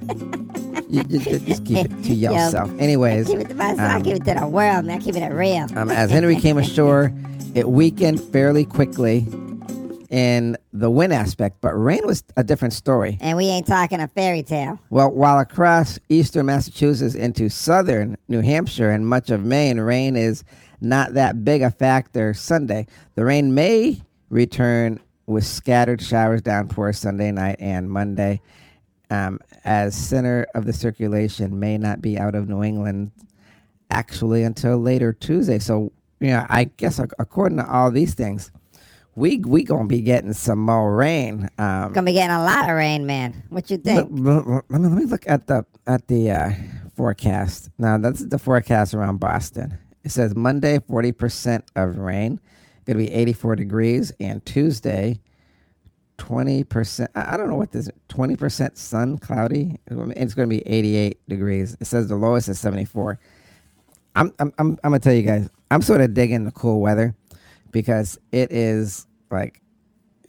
You, 0.89 1.03
you- 1.09 1.19
you 1.21 1.39
just 1.39 1.65
keep 1.65 1.79
it 1.87 1.89
to 2.05 2.15
Yo, 2.15 2.33
yourself. 2.33 2.71
Anyways, 2.79 3.27
Keep 3.29 3.39
it 3.41 3.49
to 3.49 3.55
myself. 3.55 3.81
I 3.81 3.97
um, 3.97 4.03
keep 4.03 4.17
it 4.17 4.25
to 4.27 4.35
the 4.35 4.47
world, 4.47 4.85
man. 4.85 5.01
Keeping 5.01 5.23
it 5.23 5.33
real. 5.33 5.67
um, 5.79 5.91
as 5.91 6.11
Henry 6.11 6.37
came 6.37 6.59
ashore, 6.59 7.13
it 7.55 7.69
weakened 7.71 8.21
fairly 8.21 8.65
quickly 8.67 9.21
in 10.13 10.59
the 10.75 10.91
wind 10.91 11.11
aspect, 11.11 11.57
but 11.63 11.73
rain 11.73 12.03
was 12.05 12.23
a 12.37 12.45
different 12.45 12.75
story. 12.75 13.17
And 13.23 13.37
we 13.37 13.47
ain't 13.47 13.67
talking 13.67 13.99
a 13.99 14.07
fairy 14.07 14.43
tale. 14.43 14.79
Well, 14.91 15.11
while 15.11 15.39
across 15.39 15.99
eastern 16.11 16.47
Massachusetts 16.47 17.15
into 17.15 17.49
southern 17.49 18.19
New 18.29 18.43
Hampshire 18.43 18.91
and 18.91 19.09
much 19.09 19.31
of 19.31 19.43
Maine, 19.43 19.81
rain 19.81 20.15
is 20.15 20.45
not 20.83 21.15
that 21.15 21.45
big 21.45 21.63
a 21.63 21.71
factor 21.71 22.35
Sunday. 22.35 22.87
The 23.15 23.25
rain 23.25 23.55
may 23.55 24.03
return 24.29 25.01
with 25.27 25.47
scattered 25.47 26.03
showers, 26.03 26.43
downpours 26.43 26.99
Sunday 26.99 27.33
night 27.33 27.57
and 27.59 27.91
Monday, 27.91 28.43
um, 29.09 29.39
as 29.65 29.97
center 29.97 30.47
of 30.55 30.67
the 30.67 30.75
circulation 30.75 31.59
may 31.59 31.79
not 31.79 32.03
be 32.03 32.19
out 32.19 32.35
of 32.35 32.51
New 32.51 32.63
England 32.63 33.13
actually 33.91 34.43
until 34.43 34.77
later 34.77 35.15
Tuesday. 35.15 35.59
So, 35.59 35.91
you 36.21 36.29
know, 36.29 36.45
I 36.51 36.65
guess 36.65 36.99
according 36.99 37.59
to 37.59 37.71
all 37.71 37.91
these 37.91 38.13
things, 38.13 38.51
we 39.15 39.39
we 39.39 39.65
gonna 39.65 39.87
be 39.87 40.01
getting 40.01 40.33
some 40.33 40.59
more 40.59 40.95
rain. 40.95 41.49
Um, 41.59 41.93
Gonna 41.93 42.07
be 42.07 42.13
getting 42.15 42.35
a 42.35 42.43
lot 42.43 42.69
of 42.69 42.77
rain, 42.77 43.07
man. 43.07 43.43
What 43.51 43.71
you 43.71 43.77
think? 43.77 44.09
let 44.11 44.47
me 44.47 44.61
let 44.71 44.93
me 44.93 45.05
look 45.05 45.25
at 45.29 45.47
the 45.47 45.67
at 45.87 46.09
the 46.09 46.31
uh, 46.31 46.51
forecast. 46.97 47.71
Now 47.79 47.99
that's 47.99 48.25
the 48.25 48.39
forecast 48.39 48.95
around 48.95 49.19
Boston. 49.21 49.77
It 50.05 50.11
says 50.11 50.35
Monday 50.35 50.79
forty 50.89 51.13
percent 51.13 51.65
of 51.77 51.99
rain, 51.99 52.41
going 52.87 52.99
to 52.99 53.05
be 53.05 53.13
eighty 53.13 53.33
four 53.33 53.55
degrees, 53.55 54.13
and 54.19 54.45
Tuesday 54.47 55.21
twenty 56.17 56.65
percent. 56.65 57.11
I 57.15 57.35
I 57.35 57.37
don't 57.37 57.49
know 57.49 57.57
what 57.57 57.73
this 57.73 57.91
twenty 58.09 58.37
percent 58.37 58.79
sun, 58.79 59.19
cloudy. 59.19 59.79
It's 59.87 60.35
going 60.35 60.49
to 60.49 60.57
be 60.57 60.67
eighty 60.67 60.97
eight 60.97 61.21
degrees. 61.29 61.77
It 61.81 61.87
says 61.87 62.09
the 62.09 62.17
lowest 62.17 62.49
is 62.49 62.59
seventy 62.59 62.87
four. 62.87 63.19
I'm 64.15 64.33
I'm 64.39 64.53
I'm, 64.59 64.71
I'm 64.85 64.91
gonna 64.91 64.99
tell 64.99 65.15
you 65.15 65.23
guys. 65.23 65.49
I'm 65.71 65.83
sort 65.83 66.01
of 66.01 66.13
digging 66.15 66.45
the 66.45 66.51
cool 66.53 66.81
weather 66.81 67.15
because 67.73 68.19
it 68.31 68.53
is 68.53 69.07
like 69.31 69.62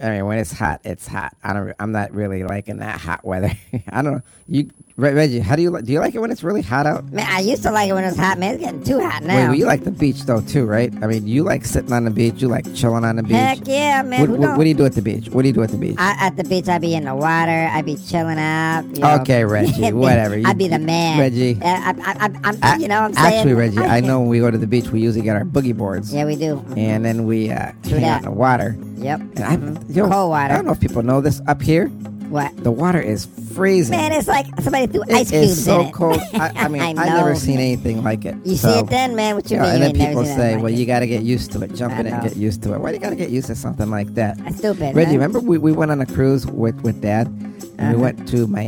I 0.03 0.09
mean, 0.09 0.25
when 0.25 0.37
it's 0.37 0.51
hot, 0.51 0.81
it's 0.83 1.07
hot. 1.07 1.33
I 1.43 1.53
don't. 1.53 1.73
I'm 1.79 1.93
not 1.93 2.11
really 2.11 2.43
liking 2.43 2.77
that 2.79 2.99
hot 2.99 3.23
weather. 3.23 3.51
I 3.89 4.01
don't 4.01 4.15
know. 4.15 4.21
You, 4.49 4.69
Reggie, 4.97 5.39
how 5.39 5.55
do 5.55 5.61
you? 5.61 5.81
Do 5.81 5.93
you 5.93 5.99
like 6.01 6.13
it 6.13 6.19
when 6.19 6.29
it's 6.29 6.43
really 6.43 6.61
hot 6.61 6.85
out? 6.85 7.05
Man, 7.05 7.25
I 7.27 7.39
used 7.39 7.63
to 7.63 7.71
like 7.71 7.89
it 7.89 7.93
when 7.93 8.03
it 8.03 8.07
was 8.07 8.17
hot, 8.17 8.37
man. 8.37 8.55
It's 8.55 8.63
getting 8.63 8.83
too 8.83 8.99
hot 8.99 9.21
Wait, 9.21 9.27
now. 9.27 9.35
well, 9.47 9.55
you 9.55 9.65
like 9.65 9.85
the 9.85 9.91
beach 9.91 10.23
though 10.23 10.41
too, 10.41 10.65
right? 10.65 10.93
I 11.01 11.07
mean, 11.07 11.25
you 11.25 11.43
like 11.43 11.63
sitting 11.63 11.93
on 11.93 12.03
the 12.03 12.11
beach. 12.11 12.41
You 12.41 12.49
like 12.49 12.65
chilling 12.75 13.05
on 13.05 13.15
the 13.15 13.23
beach. 13.23 13.31
Heck 13.31 13.59
yeah, 13.65 14.01
man. 14.01 14.29
What, 14.29 14.39
what, 14.39 14.57
what 14.57 14.63
do 14.63 14.69
you 14.69 14.75
do 14.75 14.85
at 14.85 14.91
the 14.93 15.01
beach? 15.01 15.29
What 15.29 15.43
do 15.43 15.47
you 15.47 15.53
do 15.53 15.63
at 15.63 15.69
the 15.69 15.77
beach? 15.77 15.95
I, 15.97 16.17
at 16.19 16.35
the 16.35 16.43
beach, 16.43 16.67
I'd 16.67 16.81
be 16.81 16.95
in 16.95 17.05
the 17.05 17.15
water. 17.15 17.69
I'd 17.71 17.85
be 17.85 17.95
chilling 17.95 18.37
out. 18.37 18.83
you 18.93 18.99
know. 18.99 19.15
Okay, 19.21 19.45
Reggie, 19.45 19.93
whatever. 19.93 20.37
You- 20.37 20.45
I'd 20.47 20.57
be 20.57 20.67
the 20.67 20.79
man. 20.79 21.17
Reggie. 21.17 21.57
I, 21.63 21.95
I, 22.05 22.29
I, 22.61 22.75
you 22.77 22.89
know 22.89 23.01
what 23.03 23.05
I'm 23.05 23.13
saying? 23.13 23.35
Actually, 23.37 23.53
Reggie, 23.53 23.79
I 23.79 23.99
know 24.01 24.19
when 24.19 24.27
we 24.27 24.39
go 24.39 24.51
to 24.51 24.57
the 24.57 24.67
beach, 24.67 24.89
we 24.89 24.99
usually 24.99 25.23
get 25.23 25.37
our 25.37 25.45
boogie 25.45 25.75
boards, 25.75 26.13
Yeah, 26.13 26.25
we 26.25 26.35
do. 26.35 26.63
and 26.75 27.05
then 27.05 27.25
we 27.25 27.49
uh, 27.51 27.71
hang 27.85 28.03
out 28.03 28.17
in 28.19 28.25
the 28.25 28.31
water. 28.31 28.75
Yep. 28.97 29.19
And 29.37 29.39
I, 29.43 29.55
yo, 29.93 30.09
Cold 30.09 30.29
water. 30.31 30.53
I 30.53 30.55
don't 30.57 30.65
know 30.65 30.71
if 30.71 30.79
people 30.79 31.03
know 31.03 31.21
this 31.21 31.41
up 31.47 31.61
here. 31.61 31.87
What? 32.29 32.55
The 32.63 32.71
water 32.71 32.99
is 32.99 33.27
freezing. 33.53 33.95
Man, 33.95 34.11
it's 34.11 34.27
like 34.27 34.47
somebody 34.59 34.87
threw 34.87 35.03
It 35.03 35.11
ice 35.13 35.31
is 35.31 35.45
cubes 35.53 35.65
so 35.65 35.81
in 35.81 35.87
it. 35.87 35.93
cold. 35.93 36.19
I, 36.33 36.51
I 36.55 36.67
mean, 36.67 36.81
I 36.81 36.89
I've 36.89 36.95
never 36.95 37.35
seen 37.35 37.59
anything 37.59 38.03
like 38.03 38.25
it. 38.25 38.35
You 38.43 38.55
So, 38.55 38.71
see 38.73 38.79
it 38.79 38.87
then, 38.87 39.15
man? 39.15 39.35
What 39.35 39.51
you 39.51 39.57
you 39.57 39.61
know, 39.61 39.71
mean? 39.71 39.83
and 39.83 39.95
then 39.95 40.07
people 40.07 40.25
say, 40.25 40.57
"Well, 40.57 40.71
you 40.71 40.87
got 40.87 40.99
to 41.01 41.07
get 41.07 41.21
used 41.21 41.51
to 41.51 41.61
it. 41.61 41.75
Jump 41.75 41.93
I 41.93 41.99
in 41.99 42.07
it 42.07 42.13
and 42.13 42.23
get 42.23 42.35
used 42.35 42.63
to 42.63 42.73
it." 42.73 42.79
Why 42.79 42.89
do 42.89 42.95
you 42.95 43.01
got 43.01 43.11
to 43.11 43.15
get 43.15 43.29
used 43.29 43.47
to 43.47 43.55
something 43.55 43.89
like 43.91 44.13
that? 44.15 44.37
That's 44.39 44.57
stupid. 44.57 44.95
Reggie, 44.95 45.09
huh? 45.11 45.13
remember 45.13 45.39
we, 45.41 45.59
we 45.59 45.71
went 45.71 45.91
on 45.91 46.01
a 46.01 46.07
cruise 46.07 46.47
with, 46.47 46.81
with 46.81 47.01
Dad, 47.01 47.27
and 47.27 47.79
Uh-huh. 47.79 47.93
we 47.95 48.01
went 48.01 48.27
to 48.29 48.47
my 48.47 48.63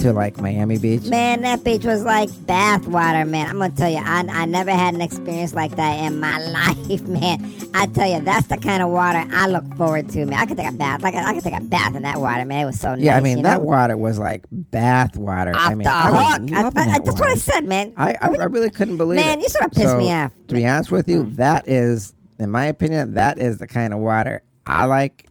to 0.00 0.12
like 0.12 0.38
Miami 0.40 0.78
Beach. 0.78 1.04
Man, 1.04 1.42
that 1.42 1.62
beach 1.62 1.84
was 1.84 2.04
like 2.04 2.28
bath 2.46 2.86
water, 2.86 3.24
man. 3.24 3.48
I'm 3.48 3.58
gonna 3.58 3.74
tell 3.74 3.90
you, 3.90 3.98
I, 3.98 4.24
I 4.28 4.44
never 4.46 4.70
had 4.70 4.94
an 4.94 5.00
experience 5.00 5.54
like 5.54 5.76
that 5.76 6.04
in 6.04 6.18
my 6.20 6.38
life, 6.50 7.02
man. 7.02 7.52
I 7.74 7.86
tell 7.86 8.10
you, 8.10 8.20
that's 8.20 8.46
the 8.48 8.56
kind 8.56 8.82
of 8.82 8.90
water 8.90 9.24
I 9.32 9.46
look 9.46 9.64
forward 9.76 10.08
to, 10.10 10.24
man. 10.26 10.38
I 10.38 10.46
could 10.46 10.56
take 10.56 10.68
a 10.68 10.72
bath, 10.72 11.02
like 11.02 11.14
I 11.14 11.34
could 11.34 11.44
take 11.44 11.56
a 11.56 11.60
bath 11.62 11.94
in 11.94 12.02
that 12.02 12.18
water, 12.20 12.44
man. 12.44 12.62
It 12.62 12.66
was 12.66 12.80
so 12.80 12.94
nice. 12.94 13.04
yeah, 13.04 13.16
I 13.16 13.20
mean 13.20 13.38
you 13.38 13.42
that 13.44 13.58
know? 13.60 13.64
water 13.66 13.96
was 13.96 14.18
like 14.18 14.44
bath 14.50 15.16
water. 15.16 15.50
off 15.54 15.60
I 15.70 15.74
mean, 15.74 15.84
the 15.84 15.90
I 15.90 16.06
hook. 16.38 16.52
I, 16.52 16.60
I- 16.60 16.70
that 16.70 17.04
that's 17.04 17.20
what 17.20 17.28
I 17.28 17.34
said, 17.34 17.64
man. 17.66 17.92
I, 17.96 18.12
I, 18.20 18.28
I 18.40 18.44
really 18.44 18.70
couldn't 18.70 18.96
believe 18.96 19.20
it. 19.20 19.24
Man, 19.24 19.40
you 19.40 19.48
sort 19.48 19.64
of 19.66 19.72
pissed 19.72 19.88
So, 19.88 19.98
me 19.98 20.10
off. 20.12 20.32
To 20.48 20.54
be 20.54 20.66
honest 20.66 20.90
with 20.90 21.08
you, 21.08 21.24
mm. 21.24 21.36
that 21.36 21.68
is, 21.68 22.14
in 22.38 22.50
my 22.50 22.64
opinion, 22.66 23.14
that 23.14 23.38
is 23.38 23.58
the 23.58 23.66
kind 23.66 23.92
of 23.92 24.00
water 24.00 24.42
I 24.66 24.86
like. 24.86 25.26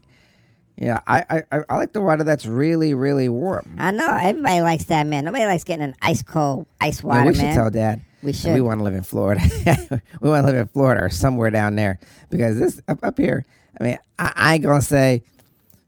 Yeah, 0.82 1.02
I, 1.06 1.44
I, 1.52 1.64
I- 1.70 1.78
like 1.78 1.92
the 1.92 2.00
water 2.02 2.24
that's 2.24 2.46
really, 2.46 2.94
really 2.94 3.28
warm. 3.28 3.76
I 3.78 3.92
know 3.92 4.08
everybody 4.10 4.62
likes 4.62 4.86
that, 4.86 5.06
man. 5.06 5.26
Nobody 5.26 5.46
likes 5.46 5.66
getting 5.66 5.84
an 5.84 5.96
ice 6.02 6.24
cold 6.24 6.68
ice 6.80 7.04
water. 7.04 7.20
Yeah, 7.20 7.26
we 7.28 7.34
should 7.34 7.44
man. 7.44 7.56
tell 7.56 7.70
Dad. 7.70 8.02
We 8.24 8.32
should. 8.34 8.54
We 8.54 8.62
want 8.62 8.80
to 8.80 8.84
live 8.86 8.96
in 8.96 9.04
Florida. 9.04 9.42
we 10.22 10.30
want 10.30 10.46
to 10.46 10.52
live 10.52 10.56
in 10.56 10.68
Florida 10.68 11.04
or 11.04 11.10
somewhere 11.10 11.50
down 11.50 11.76
there 11.76 12.00
because 12.30 12.58
this 12.58 12.82
up, 12.88 13.04
up 13.04 13.18
here. 13.18 13.46
I 13.80 13.84
mean, 13.84 13.98
I, 14.18 14.32
I 14.36 14.54
ain't 14.56 14.64
gonna 14.64 14.82
say, 14.82 15.22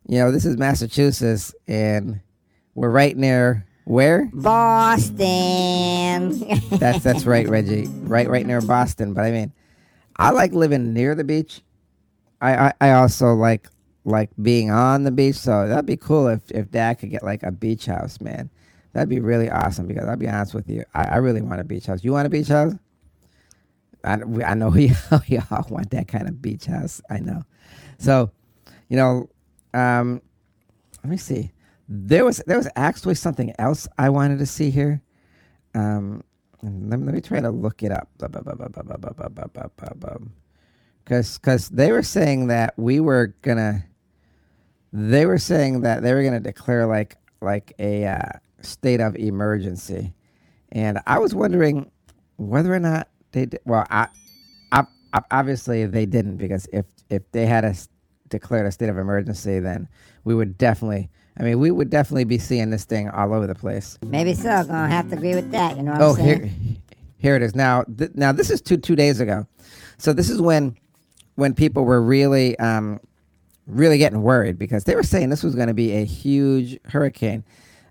you 0.07 0.19
know, 0.19 0.29
this 0.31 0.43
is 0.45 0.57
Massachusetts 0.57 1.55
and 1.67 2.19
we're 2.75 2.89
right 2.89 3.15
near 3.15 3.65
where? 3.85 4.29
Boston. 4.33 5.19
That's 6.69 7.03
that's 7.03 7.25
right, 7.25 7.47
Reggie. 7.49 7.87
Right, 7.87 8.29
right 8.29 8.45
near 8.45 8.61
Boston. 8.61 9.13
But 9.13 9.25
I 9.25 9.31
mean, 9.31 9.51
I 10.17 10.31
like 10.31 10.53
living 10.53 10.93
near 10.93 11.15
the 11.15 11.23
beach. 11.23 11.61
I, 12.41 12.67
I, 12.67 12.73
I 12.81 12.91
also 12.91 13.33
like 13.33 13.67
like 14.03 14.29
being 14.41 14.71
on 14.71 15.03
the 15.03 15.11
beach. 15.11 15.35
So 15.35 15.67
that'd 15.67 15.85
be 15.85 15.97
cool 15.97 16.27
if 16.27 16.49
if 16.51 16.71
Dad 16.71 16.95
could 16.99 17.11
get 17.11 17.23
like 17.23 17.43
a 17.43 17.51
beach 17.51 17.85
house, 17.85 18.19
man. 18.21 18.49
That'd 18.93 19.09
be 19.09 19.19
really 19.19 19.49
awesome 19.49 19.87
because 19.87 20.05
I'll 20.07 20.17
be 20.17 20.27
honest 20.27 20.53
with 20.53 20.69
you, 20.69 20.83
I, 20.93 21.03
I 21.03 21.15
really 21.17 21.41
want 21.41 21.61
a 21.61 21.63
beach 21.63 21.85
house. 21.85 22.03
You 22.03 22.11
want 22.11 22.27
a 22.27 22.29
beach 22.29 22.49
house? 22.49 22.73
I, 24.03 24.19
I 24.45 24.53
know 24.53 24.69
we 24.69 24.91
we 25.29 25.37
all 25.49 25.65
want 25.69 25.91
that 25.91 26.07
kind 26.07 26.27
of 26.27 26.41
beach 26.41 26.65
house. 26.65 27.01
I 27.09 27.19
know. 27.19 27.43
So, 27.99 28.31
you 28.89 28.97
know, 28.97 29.29
um, 29.73 30.21
let 31.03 31.09
me 31.09 31.17
see. 31.17 31.51
There 31.87 32.25
was 32.25 32.41
there 32.47 32.57
was 32.57 32.69
actually 32.75 33.15
something 33.15 33.53
else 33.59 33.87
I 33.97 34.09
wanted 34.09 34.39
to 34.39 34.45
see 34.45 34.69
here. 34.69 35.01
Um, 35.73 36.23
let, 36.63 36.99
me, 36.99 37.05
let 37.05 37.15
me 37.15 37.21
try 37.21 37.39
to 37.39 37.49
look 37.49 37.83
it 37.83 37.91
up. 37.91 38.09
Because 41.03 41.37
because 41.37 41.69
they 41.69 41.91
were 41.91 42.03
saying 42.03 42.47
that 42.47 42.73
we 42.77 42.99
were 42.99 43.35
gonna. 43.41 43.85
They 44.93 45.25
were 45.25 45.37
saying 45.37 45.81
that 45.81 46.03
they 46.03 46.13
were 46.13 46.23
gonna 46.23 46.39
declare 46.39 46.85
like 46.85 47.15
like 47.41 47.73
a 47.79 48.05
uh, 48.05 48.19
state 48.61 48.99
of 48.99 49.15
emergency, 49.15 50.13
and 50.71 50.99
I 51.07 51.19
was 51.19 51.33
wondering 51.33 51.89
whether 52.37 52.73
or 52.73 52.79
not 52.79 53.07
they 53.31 53.45
did. 53.45 53.61
Well, 53.65 53.85
I, 53.89 54.07
I, 54.71 54.83
I 55.13 55.21
obviously 55.31 55.85
they 55.85 56.05
didn't 56.05 56.37
because 56.37 56.67
if 56.73 56.85
if 57.09 57.23
they 57.31 57.45
had 57.45 57.63
us 57.65 57.87
declared 58.29 58.65
a 58.65 58.71
state 58.71 58.89
of 58.89 58.97
emergency, 58.97 59.59
then 59.59 59.87
we 60.23 60.35
would 60.35 60.57
definitely. 60.57 61.09
I 61.39 61.43
mean, 61.43 61.59
we 61.59 61.71
would 61.71 61.89
definitely 61.89 62.25
be 62.25 62.37
seeing 62.37 62.69
this 62.71 62.83
thing 62.83 63.09
all 63.09 63.33
over 63.33 63.47
the 63.47 63.55
place. 63.55 63.97
Maybe 64.05 64.33
so. 64.33 64.63
Gonna 64.65 64.89
have 64.89 65.09
to 65.11 65.15
agree 65.15 65.33
with 65.35 65.51
that. 65.51 65.77
You 65.77 65.83
know 65.83 65.93
what 65.93 66.01
Oh, 66.01 66.09
I'm 66.09 66.15
saying? 66.17 66.43
here, 66.43 66.75
here 67.17 67.35
it 67.37 67.41
is. 67.41 67.55
Now, 67.55 67.83
th- 67.83 68.11
now 68.15 68.33
this 68.33 68.49
is 68.49 68.61
two 68.61 68.75
two 68.75 68.97
days 68.97 69.21
ago. 69.21 69.47
So 69.97 70.11
this 70.11 70.29
is 70.29 70.41
when, 70.41 70.75
when 71.35 71.53
people 71.53 71.85
were 71.85 72.01
really, 72.01 72.59
um, 72.59 72.99
really 73.71 73.97
getting 73.97 74.21
worried 74.21 74.57
because 74.57 74.83
they 74.83 74.95
were 74.95 75.03
saying 75.03 75.29
this 75.29 75.43
was 75.43 75.55
going 75.55 75.67
to 75.67 75.73
be 75.73 75.93
a 75.93 76.05
huge 76.05 76.79
hurricane. 76.85 77.43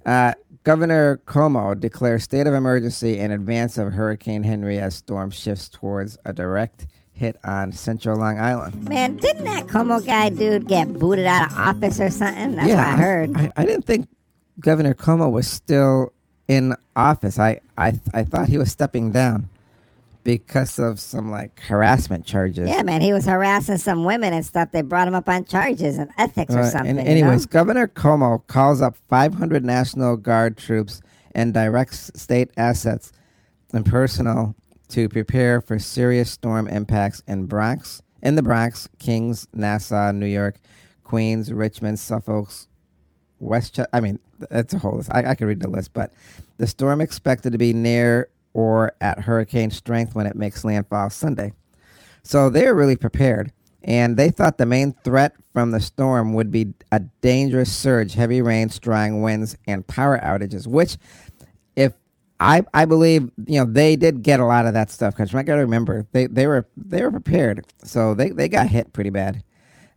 Uh, 0.07 0.35
Governor 0.63 1.21
Cuomo 1.27 1.79
declares 1.79 2.25
state 2.25 2.47
of 2.47 2.55
emergency 2.55 3.19
in 3.19 3.31
advance 3.31 3.79
of 3.79 3.93
Hurricane 3.93 4.43
Henry 4.43 4.79
as 4.79 4.95
storm 4.95 5.31
shifts 5.31 5.69
towards 5.69 6.19
a 6.25 6.33
direct 6.33 6.87
hit 7.13 7.37
on 7.45 7.73
Central 7.73 8.19
Long 8.19 8.39
Island. 8.39 8.89
Man, 8.89 9.17
didn't 9.17 9.45
that 9.45 9.67
Cuomo 9.67 10.05
guy 10.05 10.29
dude 10.29 10.69
get 10.69 10.93
booted 10.93 11.27
out 11.27 11.51
of 11.51 11.59
office 11.59 12.01
or 12.01 12.11
something? 12.11 12.57
That's 12.57 12.69
what 12.69 12.79
I 12.79 12.97
heard. 12.97 13.37
I, 13.37 13.53
I 13.57 13.65
didn't 13.65 13.87
think 13.87 14.09
Governor 14.59 14.95
Cuomo 14.95 15.31
was 15.31 15.47
still 15.47 16.13
in 16.49 16.75
office. 16.97 17.39
I, 17.39 17.61
I, 17.79 17.99
I 18.13 18.25
thought 18.25 18.49
he 18.49 18.59
was 18.59 18.71
stepping 18.71 19.13
down 19.13 19.49
because 20.25 20.79
of 20.79 21.01
some 21.01 21.31
like 21.31 21.61
harassment 21.61 22.25
charges. 22.27 22.69
yeah, 22.69 22.83
man, 22.83 23.01
he 23.01 23.13
was 23.13 23.27
harassing 23.27 23.79
some 23.79 24.05
women 24.05 24.33
and 24.33 24.45
stuff. 24.45 24.71
They 24.73 24.83
brought 24.83 25.09
him 25.09 25.15
up 25.15 25.29
on 25.29 25.45
charges 25.45 25.99
and 25.99 26.11
ethics 26.19 26.55
or 26.55 26.61
Uh, 26.61 26.71
something. 26.71 26.99
and 26.99 27.07
you 27.07 27.13
anyways, 27.13 27.47
know? 27.47 27.51
Governor 27.51 27.89
Cuomo 27.89 28.47
calls 28.47 28.81
up 28.83 28.97
500 29.09 29.65
National 29.65 30.17
Guard 30.17 30.57
troops 30.57 31.01
and 31.35 31.55
directs 31.55 32.11
state 32.15 32.51
assets 32.57 33.13
and 33.73 33.87
personnel 33.87 34.55
to 34.89 35.09
prepare 35.09 35.61
for 35.61 35.79
serious 35.79 36.31
storm 36.31 36.67
impacts 36.69 37.23
in 37.29 37.47
Bronx, 37.47 38.03
in 38.23 38.35
the 38.35 38.43
Bronx, 38.43 38.89
Kings, 38.99 39.47
Nassau, 39.55 40.11
New 40.13 40.27
York, 40.27 40.57
Queens, 41.05 41.53
Richmond, 41.53 41.99
Suffolk, 41.99 42.51
Westchester. 43.39 43.89
I 43.93 44.01
mean, 44.01 44.19
that's 44.51 44.75
a 44.75 44.79
whole 44.79 44.97
list. 44.97 45.11
I, 45.13 45.31
I 45.31 45.35
could 45.35 45.47
read 45.47 45.61
the 45.61 45.69
list, 45.71 45.93
but 45.93 46.13
the 46.59 46.67
storm 46.67 47.01
expected 47.01 47.53
to 47.53 47.59
be 47.59 47.73
near 47.73 48.29
or 48.55 48.93
at 49.01 49.21
hurricane 49.21 49.71
strength 49.71 50.15
when 50.15 50.27
it 50.27 50.37
makes 50.37 50.65
landfall 50.65 51.11
Sunday. 51.11 51.53
So 52.23 52.51
they're 52.51 52.75
really 52.75 52.97
prepared. 52.97 53.53
And 53.83 54.17
they 54.17 54.31
thought 54.31 54.59
the 54.59 54.67
main 54.67 54.95
threat 55.05 55.33
from 55.55 55.71
the 55.71 55.81
storm 55.81 56.35
would 56.35 56.51
be 56.51 56.75
a 56.93 57.01
dangerous 57.23 57.73
surge, 57.75 58.15
heavy 58.15 58.43
rain, 58.43 58.69
strong 58.69 59.23
winds, 59.23 59.57
and 59.67 59.87
power 59.87 60.19
outages, 60.19 60.67
which 60.67 60.99
if 61.77 61.95
I 62.41 62.63
I 62.75 62.85
believe 62.85 63.31
you 63.47 63.61
know 63.61 63.65
they 63.71 63.97
did 63.97 64.23
get 64.23 64.41
a 64.41 64.45
lot 64.47 64.67
of 64.67 64.75
that 64.75 64.91
stuff 64.91 65.15
because 65.15 65.35
I 65.35 65.43
got 65.45 65.57
to 65.57 65.63
remember 65.63 66.07
they, 66.13 66.27
they 66.27 66.47
were 66.47 66.67
they 66.77 67.03
were 67.03 67.11
prepared, 67.11 67.67
so 67.83 68.15
they, 68.15 68.31
they 68.31 68.49
got 68.49 68.69
hit 68.69 68.93
pretty 68.93 69.11
bad. 69.11 69.43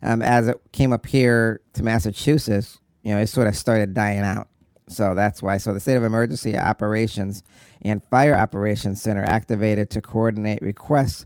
um, 0.03 0.21
as 0.21 0.47
it 0.47 0.59
came 0.71 0.93
up 0.93 1.05
here 1.05 1.61
to 1.73 1.83
Massachusetts, 1.83 2.79
you 3.03 3.13
know, 3.13 3.21
it 3.21 3.27
sort 3.27 3.47
of 3.47 3.55
started 3.55 3.93
dying 3.93 4.19
out. 4.19 4.47
So 4.87 5.15
that's 5.15 5.41
why. 5.41 5.57
So 5.57 5.73
the 5.73 5.79
State 5.79 5.95
of 5.95 6.03
Emergency 6.03 6.57
Operations 6.57 7.43
and 7.81 8.03
Fire 8.05 8.35
Operations 8.35 9.01
Center 9.01 9.23
activated 9.23 9.89
to 9.91 10.01
coordinate 10.01 10.61
requests 10.61 11.25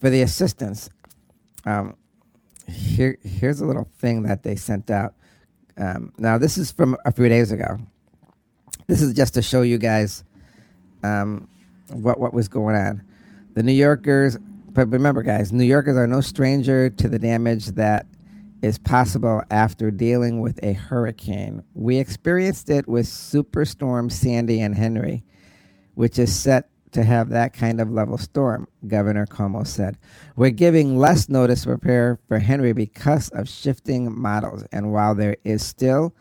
for 0.00 0.10
the 0.10 0.22
assistance. 0.22 0.90
Um, 1.64 1.96
here, 2.68 3.18
here's 3.22 3.60
a 3.60 3.66
little 3.66 3.88
thing 3.98 4.22
that 4.22 4.42
they 4.42 4.56
sent 4.56 4.90
out. 4.90 5.14
Um, 5.76 6.12
now, 6.18 6.38
this 6.38 6.56
is 6.56 6.72
from 6.72 6.96
a 7.04 7.12
few 7.12 7.28
days 7.28 7.52
ago. 7.52 7.78
This 8.86 9.02
is 9.02 9.12
just 9.14 9.34
to 9.34 9.42
show 9.42 9.62
you 9.62 9.78
guys 9.78 10.24
um, 11.02 11.48
what 11.90 12.18
what 12.20 12.32
was 12.32 12.48
going 12.48 12.76
on. 12.76 13.02
The 13.54 13.62
New 13.62 13.72
Yorkers, 13.72 14.36
but 14.70 14.88
remember, 14.90 15.22
guys, 15.22 15.52
New 15.52 15.64
Yorkers 15.64 15.96
are 15.96 16.06
no 16.06 16.20
stranger 16.20 16.90
to 16.90 17.08
the 17.08 17.18
damage 17.18 17.66
that 17.66 18.06
is 18.64 18.78
possible 18.78 19.42
after 19.50 19.90
dealing 19.90 20.40
with 20.40 20.58
a 20.62 20.72
hurricane. 20.72 21.62
We 21.74 21.98
experienced 21.98 22.70
it 22.70 22.88
with 22.88 23.04
Superstorm 23.04 24.10
Sandy 24.10 24.62
and 24.62 24.74
Henry, 24.74 25.22
which 25.94 26.18
is 26.18 26.34
set 26.34 26.70
to 26.92 27.04
have 27.04 27.28
that 27.28 27.52
kind 27.52 27.78
of 27.78 27.90
level 27.90 28.16
storm, 28.16 28.66
Governor 28.86 29.26
Cuomo 29.26 29.66
said. 29.66 29.98
We're 30.34 30.48
giving 30.48 30.96
less 30.96 31.28
notice 31.28 31.62
to 31.62 31.68
prepare 31.68 32.18
for 32.26 32.38
Henry 32.38 32.72
because 32.72 33.28
of 33.30 33.50
shifting 33.50 34.18
models. 34.18 34.64
And 34.72 34.92
while 34.92 35.14
there 35.14 35.36
is 35.44 35.62
still 35.62 36.14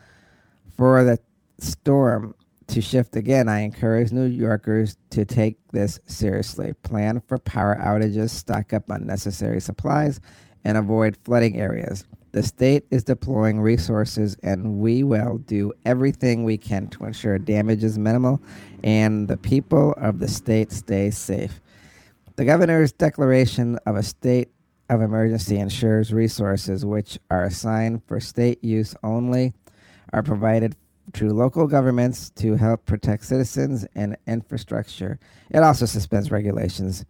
for 0.75 1.05
the 1.05 1.19
storm 1.59 2.35
to 2.67 2.81
shift 2.81 3.15
again, 3.15 3.47
I 3.47 3.61
encourage 3.61 4.11
New 4.11 4.25
Yorkers 4.25 4.97
to 5.11 5.23
take 5.23 5.59
this 5.71 5.97
seriously. 6.07 6.73
Plan 6.83 7.21
for 7.25 7.37
power 7.37 7.77
outages, 7.79 8.31
stock 8.31 8.73
up 8.73 8.91
on 8.91 9.05
necessary 9.05 9.61
supplies, 9.61 10.19
and 10.65 10.77
avoid 10.77 11.15
flooding 11.23 11.57
areas. 11.57 12.03
The 12.33 12.41
state 12.41 12.85
is 12.89 13.03
deploying 13.03 13.61
resources, 13.61 14.35
and 14.41 14.79
we 14.79 15.03
will 15.03 15.37
do 15.37 15.71
everything 15.85 16.43
we 16.43 16.57
can 16.57 16.87
to 16.87 17.05
ensure 17.05 17.37
damage 17.37 17.83
is 17.83 17.99
minimal 17.99 18.41
and 18.83 19.27
the 19.27 19.37
people 19.37 19.93
of 19.97 20.17
the 20.17 20.27
state 20.27 20.71
stay 20.71 21.11
safe. 21.11 21.61
The 22.35 22.43
governor's 22.43 22.91
declaration 22.91 23.77
of 23.85 23.95
a 23.95 24.01
state 24.01 24.49
of 24.89 25.01
emergency 25.01 25.59
ensures 25.59 26.11
resources 26.11 26.83
which 26.83 27.19
are 27.29 27.43
assigned 27.43 28.01
for 28.07 28.19
state 28.19 28.63
use 28.63 28.95
only 29.03 29.53
are 30.11 30.23
provided 30.23 30.75
to 31.13 31.29
local 31.29 31.67
governments 31.67 32.31
to 32.31 32.55
help 32.55 32.87
protect 32.87 33.25
citizens 33.25 33.85
and 33.93 34.17
infrastructure. 34.25 35.19
It 35.51 35.59
also 35.59 35.85
suspends 35.85 36.31
regulations 36.31 37.05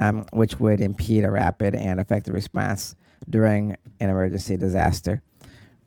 um, 0.00 0.26
which 0.32 0.58
would 0.58 0.80
impede 0.80 1.24
a 1.24 1.30
rapid 1.30 1.76
and 1.76 2.00
effective 2.00 2.34
response 2.34 2.96
during 3.28 3.76
an 4.00 4.10
emergency 4.10 4.56
disaster. 4.56 5.22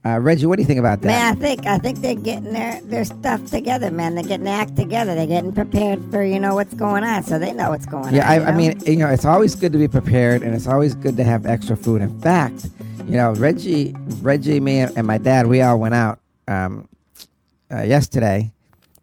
Uh, 0.05 0.19
Reggie, 0.19 0.45
what 0.45 0.55
do 0.55 0.61
you 0.61 0.67
think 0.67 0.79
about 0.79 1.01
that? 1.01 1.07
Man, 1.07 1.37
I 1.37 1.39
think 1.39 1.65
I 1.65 1.77
think 1.79 1.99
they're 1.99 2.15
getting 2.15 2.53
their, 2.53 2.79
their 2.81 3.03
stuff 3.03 3.45
together, 3.47 3.91
man. 3.91 4.15
They're 4.15 4.23
getting 4.23 4.45
their 4.45 4.55
act 4.55 4.77
together. 4.77 5.15
They're 5.15 5.27
getting 5.27 5.51
prepared 5.51 5.99
for 6.11 6.23
you 6.23 6.39
know 6.39 6.55
what's 6.55 6.73
going 6.75 7.03
on, 7.03 7.23
so 7.23 7.37
they 7.39 7.51
know 7.51 7.71
what's 7.71 7.85
going 7.85 8.13
yeah, 8.13 8.29
on. 8.29 8.41
Yeah, 8.41 8.47
I, 8.47 8.51
I 8.51 8.55
mean, 8.55 8.79
you 8.85 8.97
know, 8.97 9.09
it's 9.09 9.25
always 9.25 9.55
good 9.55 9.73
to 9.73 9.77
be 9.77 9.87
prepared, 9.87 10.43
and 10.43 10.55
it's 10.55 10.67
always 10.67 10.95
good 10.95 11.17
to 11.17 11.23
have 11.25 11.45
extra 11.45 11.75
food. 11.75 12.01
In 12.01 12.21
fact, 12.21 12.69
you 13.05 13.17
know, 13.17 13.33
Reggie, 13.33 13.95
Reggie, 14.21 14.61
me, 14.61 14.79
and 14.79 15.05
my 15.05 15.17
dad, 15.17 15.47
we 15.47 15.61
all 15.61 15.77
went 15.77 15.95
out 15.95 16.19
um, 16.47 16.87
uh, 17.69 17.81
yesterday 17.81 18.53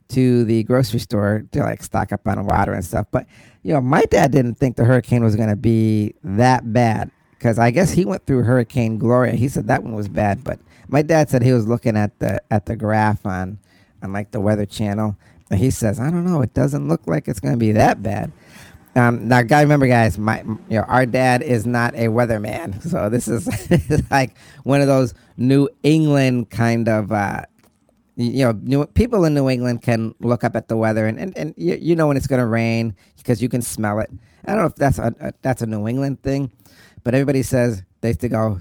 to 0.09 0.45
the 0.45 0.63
grocery 0.63 1.01
store 1.01 1.45
to 1.53 1.61
like 1.61 1.83
stock 1.83 2.13
up 2.13 2.27
on 2.27 2.47
water 2.47 2.73
and 2.73 2.85
stuff. 2.85 3.07
But 3.11 3.27
you 3.63 3.75
know, 3.75 3.81
my 3.81 4.05
dad 4.05 4.31
didn't 4.33 4.55
think 4.55 4.77
the 4.77 4.85
hurricane 4.85 5.23
was 5.23 5.37
going 5.37 5.51
to 5.51 5.57
be 5.57 6.15
that 6.23 6.73
bad 6.73 7.11
because 7.45 7.59
I 7.59 7.71
guess 7.71 7.93
he 7.93 8.07
went 8.07 8.25
through 8.25 8.45
Hurricane 8.45 8.97
Gloria. 8.97 9.35
He 9.35 9.49
said 9.51 9.67
that 9.67 9.83
one 9.83 9.95
was 9.95 10.09
bad, 10.09 10.43
but 10.43 10.59
my 10.89 11.03
dad 11.03 11.29
said 11.29 11.43
he 11.43 11.53
was 11.53 11.69
looking 11.69 11.95
at 11.95 12.19
the 12.19 12.43
at 12.51 12.65
the 12.65 12.75
graph 12.75 13.27
on 13.27 13.59
on 14.03 14.15
like 14.15 14.31
the 14.31 14.41
Weather 14.41 14.65
Channel, 14.65 15.15
and 15.51 15.61
he 15.61 15.71
says, 15.71 16.01
I 16.01 16.05
don't 16.11 16.25
know, 16.25 16.41
it 16.41 16.55
doesn't 16.55 16.89
look 16.89 17.07
like 17.07 17.29
it's 17.29 17.41
going 17.41 17.53
to 17.53 17.59
be 17.59 17.73
that 17.73 18.03
bad. 18.03 18.33
Um, 18.97 19.29
now, 19.29 19.43
guy, 19.43 19.61
remember, 19.61 19.87
guys, 19.87 20.17
my 20.17 20.41
you 20.41 20.79
know 20.79 20.85
our 20.85 21.05
dad 21.05 21.43
is 21.43 21.67
not 21.67 21.95
a 21.97 22.09
weatherman, 22.09 22.83
so 22.83 23.11
this 23.11 23.29
is 23.29 23.47
like 24.11 24.39
one 24.63 24.81
of 24.81 24.87
those 24.87 25.13
New 25.37 25.69
England 25.83 26.49
kind 26.49 26.89
of. 26.89 27.13
Uh, 27.13 27.43
you 28.17 28.45
know, 28.45 28.53
New, 28.63 28.87
people 28.87 29.25
in 29.25 29.35
New 29.35 29.51
England 29.51 29.83
can 29.83 30.15
look 30.21 30.45
up 30.45 30.55
at 30.55 30.69
the 30.69 30.77
weather 30.77 31.09
and, 31.09 31.19
and, 31.19 31.37
and 31.37 31.53
you, 31.57 31.77
you 31.81 31.97
know 31.97 32.07
when 32.07 32.17
it's 32.17 32.29
going 32.29 32.39
to 32.39 32.47
rain 32.47 32.95
because 33.17 33.43
you 33.43 33.49
can 33.49 33.61
smell 33.61 33.99
it. 33.99 34.09
I 34.47 34.53
don't 34.53 34.61
know 34.61 34.67
if 34.67 34.77
that's 34.77 34.99
a, 35.01 35.13
a 35.19 35.33
that's 35.43 35.63
a 35.63 35.67
New 35.67 35.89
England 35.89 36.23
thing, 36.23 36.53
but 37.05 37.15
everybody 37.15 37.43
says 37.43 37.83
they 38.01 38.09
have 38.09 38.19
to 38.19 38.29
go. 38.29 38.61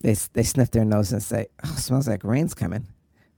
They 0.00 0.14
they 0.32 0.42
sniff 0.42 0.70
their 0.70 0.84
nose 0.84 1.12
and 1.12 1.22
say, 1.22 1.46
"Oh, 1.64 1.74
smells 1.76 2.08
like 2.08 2.24
rain's 2.24 2.54
coming," 2.54 2.86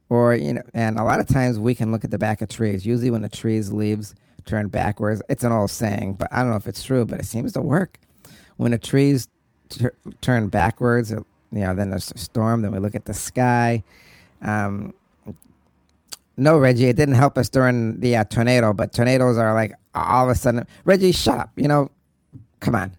or 0.08 0.34
you 0.34 0.54
know. 0.54 0.62
And 0.72 0.98
a 0.98 1.04
lot 1.04 1.20
of 1.20 1.26
times 1.26 1.58
we 1.58 1.74
can 1.74 1.92
look 1.92 2.04
at 2.04 2.10
the 2.10 2.18
back 2.18 2.40
of 2.40 2.48
trees. 2.48 2.86
Usually 2.86 3.10
when 3.10 3.22
the 3.22 3.28
trees 3.28 3.72
leaves 3.72 4.14
turn 4.46 4.68
backwards, 4.68 5.22
it's 5.28 5.44
an 5.44 5.52
old 5.52 5.70
saying, 5.70 6.14
but 6.14 6.28
I 6.32 6.40
don't 6.40 6.50
know 6.50 6.56
if 6.56 6.66
it's 6.66 6.82
true, 6.82 7.04
but 7.04 7.20
it 7.20 7.26
seems 7.26 7.52
to 7.52 7.60
work. 7.60 7.98
When 8.56 8.70
the 8.72 8.78
trees 8.78 9.28
tur 9.68 9.92
turn 10.20 10.48
backwards, 10.48 11.10
you 11.10 11.24
know, 11.50 11.74
then 11.74 11.90
there's 11.90 12.10
a 12.12 12.18
storm. 12.18 12.62
Then 12.62 12.72
we 12.72 12.78
look 12.78 12.94
at 12.94 13.04
the 13.04 13.14
sky. 13.14 13.82
Um, 14.40 14.94
no, 16.36 16.58
Reggie, 16.58 16.86
it 16.86 16.96
didn't 16.96 17.14
help 17.14 17.36
us 17.36 17.48
during 17.48 18.00
the 18.00 18.16
uh, 18.16 18.24
tornado, 18.24 18.72
but 18.72 18.92
tornadoes 18.92 19.36
are 19.36 19.54
like 19.54 19.72
all 19.94 20.24
of 20.24 20.30
a 20.30 20.34
sudden. 20.34 20.66
Reggie, 20.84 21.12
shut 21.12 21.38
up. 21.38 21.50
You 21.56 21.68
know, 21.68 21.90
come 22.60 22.74
on. 22.74 22.96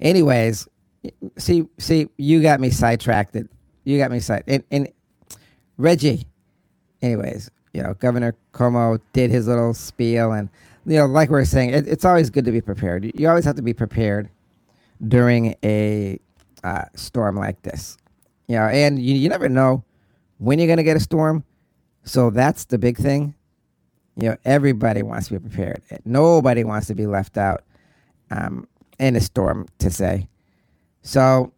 Anyways, 0.00 0.68
see, 1.38 1.66
see, 1.78 2.08
you 2.16 2.42
got 2.42 2.60
me 2.60 2.70
sidetracked. 2.70 3.36
You 3.84 3.98
got 3.98 4.10
me 4.10 4.20
side. 4.20 4.44
And, 4.46 4.64
and 4.70 4.88
Reggie, 5.78 6.26
anyways, 7.02 7.50
you 7.72 7.82
know, 7.82 7.94
Governor 7.94 8.34
Cuomo 8.52 9.00
did 9.12 9.30
his 9.30 9.46
little 9.46 9.74
spiel, 9.74 10.32
and 10.32 10.48
you 10.86 10.96
know, 10.96 11.06
like 11.06 11.30
we 11.30 11.38
are 11.38 11.44
saying, 11.44 11.70
it, 11.70 11.86
it's 11.86 12.04
always 12.04 12.30
good 12.30 12.44
to 12.46 12.52
be 12.52 12.60
prepared. 12.60 13.10
You, 13.18 13.28
always 13.28 13.44
have 13.44 13.56
to 13.56 13.62
be 13.62 13.74
prepared 13.74 14.30
during 15.06 15.54
a 15.62 16.18
uh, 16.64 16.84
storm 16.94 17.36
like 17.36 17.60
this. 17.62 17.98
You 18.48 18.56
know, 18.56 18.66
and 18.66 18.98
you, 18.98 19.14
you 19.14 19.28
never 19.28 19.48
know 19.48 19.84
when 20.38 20.58
you're 20.58 20.68
going 20.68 20.78
to 20.78 20.84
get 20.84 20.96
a 20.96 21.00
storm. 21.00 21.44
So 22.04 22.30
that's 22.30 22.64
the 22.66 22.78
big 22.78 22.96
thing. 22.96 23.34
You 24.16 24.30
know, 24.30 24.36
everybody 24.44 25.02
wants 25.02 25.28
to 25.28 25.34
be 25.34 25.48
prepared. 25.48 25.82
Nobody 26.04 26.64
wants 26.64 26.86
to 26.86 26.94
be 26.94 27.06
left 27.06 27.36
out 27.36 27.64
um, 28.30 28.66
in 28.98 29.16
a 29.16 29.20
storm, 29.20 29.66
to 29.78 29.90
say. 29.90 30.28
So, 31.02 31.52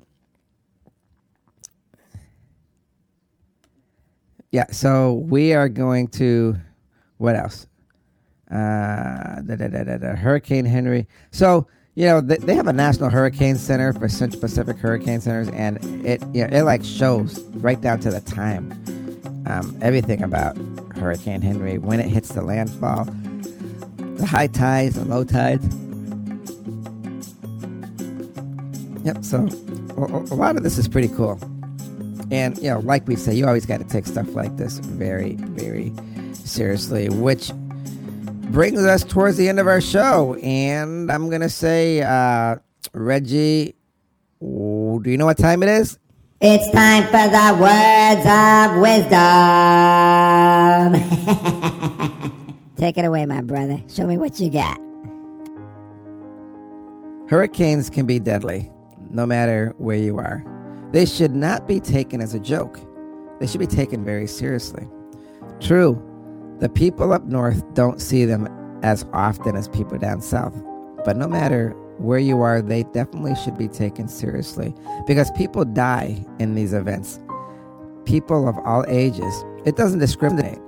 yeah, 4.50 4.66
so 4.70 5.14
we 5.14 5.54
are 5.54 5.68
going 5.68 6.08
to, 6.08 6.56
what 7.18 7.36
else? 7.36 7.66
Uh, 8.50 9.40
da, 9.42 9.56
da, 9.56 9.68
da, 9.68 10.14
Hurricane 10.14 10.64
Henry. 10.64 11.06
So, 11.30 11.66
you 11.94 12.06
know, 12.06 12.20
they, 12.20 12.36
they 12.36 12.54
have 12.54 12.66
a 12.66 12.72
national 12.72 13.10
hurricane 13.10 13.56
center 13.56 13.92
for 13.92 14.08
Central 14.08 14.40
Pacific 14.40 14.78
Hurricane 14.78 15.20
Centers, 15.20 15.48
and 15.48 15.78
it, 16.06 16.22
you 16.32 16.46
know, 16.46 16.56
it 16.56 16.62
like 16.62 16.84
shows 16.84 17.40
right 17.54 17.80
down 17.80 18.00
to 18.00 18.10
the 18.10 18.20
time 18.20 18.70
um, 19.46 19.76
everything 19.82 20.22
about 20.22 20.56
Hurricane 20.96 21.40
Henry, 21.40 21.78
when 21.78 22.00
it 22.00 22.08
hits 22.08 22.30
the 22.30 22.42
landfall, 22.42 23.04
the 23.04 24.26
high 24.26 24.46
tides, 24.46 24.96
the 24.96 25.04
low 25.04 25.24
tides. 25.24 25.66
Yep, 29.04 29.24
so 29.24 29.48
a, 29.96 30.34
lot 30.34 30.56
of 30.56 30.62
this 30.62 30.78
is 30.78 30.88
pretty 30.88 31.08
cool. 31.08 31.38
And, 32.30 32.56
you 32.58 32.70
know, 32.70 32.80
like 32.80 33.06
we 33.06 33.16
say, 33.16 33.34
you 33.34 33.46
always 33.46 33.64
got 33.64 33.78
to 33.78 33.86
take 33.86 34.06
stuff 34.06 34.34
like 34.34 34.56
this 34.56 34.78
very, 34.78 35.34
very 35.34 35.92
seriously, 36.34 37.08
which 37.08 37.52
brings 38.50 38.84
us 38.84 39.04
towards 39.04 39.36
the 39.36 39.48
end 39.48 39.60
of 39.60 39.66
our 39.66 39.80
show. 39.80 40.34
And 40.42 41.10
I'm 41.10 41.28
going 41.28 41.40
to 41.40 41.48
say, 41.48 42.02
uh, 42.02 42.56
Reggie, 42.92 43.74
do 44.40 45.02
you 45.04 45.16
know 45.16 45.26
what 45.26 45.38
time 45.38 45.62
it 45.62 45.68
is? 45.68 45.98
It's 46.40 46.70
time 46.70 47.04
for 47.04 47.28
the 47.28 47.56
words 47.60 48.24
of 48.24 48.80
wisdom. 48.80 49.18
Take 52.76 52.96
it 52.96 53.04
away, 53.04 53.26
my 53.26 53.40
brother. 53.40 53.82
Show 53.88 54.06
me 54.06 54.16
what 54.18 54.38
you 54.38 54.48
got. 54.50 54.78
Hurricanes 57.28 57.90
can 57.90 58.06
be 58.06 58.20
deadly, 58.20 58.70
no 59.10 59.26
matter 59.26 59.74
where 59.78 59.96
you 59.96 60.18
are. 60.18 60.44
They 60.92 61.04
should 61.04 61.34
not 61.34 61.68
be 61.68 61.80
taken 61.80 62.20
as 62.20 62.34
a 62.34 62.40
joke. 62.40 62.78
They 63.40 63.46
should 63.46 63.60
be 63.60 63.66
taken 63.66 64.04
very 64.04 64.26
seriously. 64.26 64.86
True, 65.60 66.02
the 66.58 66.68
people 66.68 67.12
up 67.12 67.24
north 67.24 67.62
don't 67.74 68.00
see 68.00 68.24
them 68.24 68.48
as 68.82 69.04
often 69.12 69.56
as 69.56 69.68
people 69.68 69.98
down 69.98 70.20
south, 70.20 70.54
but 71.04 71.16
no 71.16 71.28
matter 71.28 71.70
where 71.98 72.18
you 72.18 72.40
are, 72.42 72.62
they 72.62 72.84
definitely 72.84 73.34
should 73.34 73.58
be 73.58 73.68
taken 73.68 74.08
seriously 74.08 74.74
because 75.06 75.30
people 75.32 75.64
die 75.64 76.24
in 76.38 76.54
these 76.54 76.72
events. 76.72 77.18
People 78.04 78.48
of 78.48 78.56
all 78.64 78.84
ages. 78.88 79.44
It 79.64 79.76
doesn't 79.76 79.98
discriminate. 79.98 80.58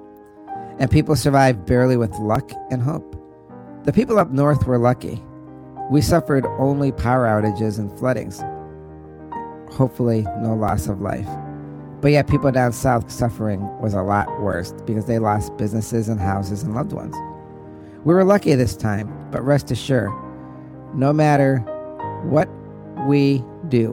And 0.78 0.90
people 0.90 1.14
survive 1.14 1.66
barely 1.66 1.96
with 1.96 2.12
luck 2.18 2.50
and 2.70 2.82
hope. 2.82 3.16
The 3.84 3.92
people 3.92 4.18
up 4.18 4.30
north 4.30 4.66
were 4.66 4.78
lucky. 4.78 5.22
We 5.90 6.00
suffered 6.00 6.46
only 6.58 6.92
power 6.92 7.26
outages 7.26 7.78
and 7.78 7.90
floodings. 7.98 8.40
hopefully 9.72 10.26
no 10.40 10.54
loss 10.54 10.88
of 10.88 11.00
life. 11.00 11.28
But 12.00 12.12
yet, 12.12 12.28
people 12.28 12.50
down 12.50 12.72
south 12.72 13.10
suffering 13.10 13.60
was 13.80 13.94
a 13.94 14.02
lot 14.02 14.40
worse 14.40 14.72
because 14.84 15.06
they 15.06 15.18
lost 15.18 15.56
businesses 15.56 16.08
and 16.08 16.20
houses 16.20 16.62
and 16.62 16.74
loved 16.74 16.92
ones. 16.92 17.14
We 18.04 18.14
were 18.14 18.24
lucky 18.24 18.54
this 18.54 18.76
time, 18.76 19.08
but 19.30 19.42
rest 19.42 19.70
assured, 19.70 20.10
no 20.94 21.12
matter 21.12 21.58
what 22.24 22.48
we 23.06 23.44
do, 23.68 23.92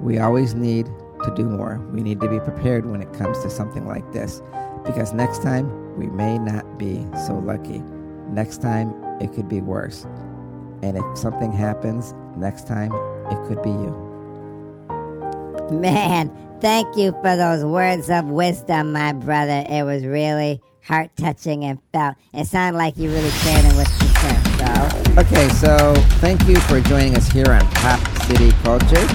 we 0.00 0.18
always 0.18 0.54
need 0.54 0.86
to 1.24 1.34
do 1.34 1.44
more. 1.44 1.78
We 1.92 2.02
need 2.02 2.20
to 2.20 2.28
be 2.28 2.40
prepared 2.40 2.86
when 2.86 3.02
it 3.02 3.12
comes 3.14 3.42
to 3.42 3.50
something 3.50 3.86
like 3.86 4.12
this 4.12 4.42
because 4.84 5.12
next 5.12 5.42
time 5.42 5.96
we 5.96 6.06
may 6.08 6.38
not 6.38 6.78
be 6.78 7.04
so 7.26 7.34
lucky. 7.34 7.82
Next 8.28 8.62
time 8.62 8.94
it 9.20 9.32
could 9.32 9.48
be 9.48 9.60
worse. 9.60 10.06
And 10.82 10.96
if 10.96 11.18
something 11.18 11.52
happens 11.52 12.14
next 12.36 12.66
time, 12.66 12.92
it 13.30 13.48
could 13.48 13.62
be 13.62 13.70
you. 13.70 14.06
Man, 15.70 16.30
thank 16.60 16.96
you 16.96 17.12
for 17.22 17.36
those 17.36 17.64
words 17.64 18.10
of 18.10 18.26
wisdom, 18.26 18.92
my 18.92 19.12
brother. 19.12 19.64
It 19.68 19.84
was 19.84 20.04
really 20.04 20.60
heart 20.82 21.10
touching 21.16 21.64
and 21.64 21.78
felt. 21.92 22.16
It 22.34 22.46
sounded 22.46 22.78
like 22.78 22.96
you 22.96 23.10
really 23.10 23.30
cared 23.30 23.64
and 23.64 23.76
was 23.76 23.88
concerned. 23.98 24.46
So, 24.58 25.20
Okay, 25.20 25.48
so 25.50 25.94
thank 26.18 26.46
you 26.48 26.56
for 26.60 26.80
joining 26.80 27.16
us 27.16 27.28
here 27.28 27.50
on 27.50 27.60
Pop 27.72 28.00
City 28.22 28.52
Culture. 28.62 29.06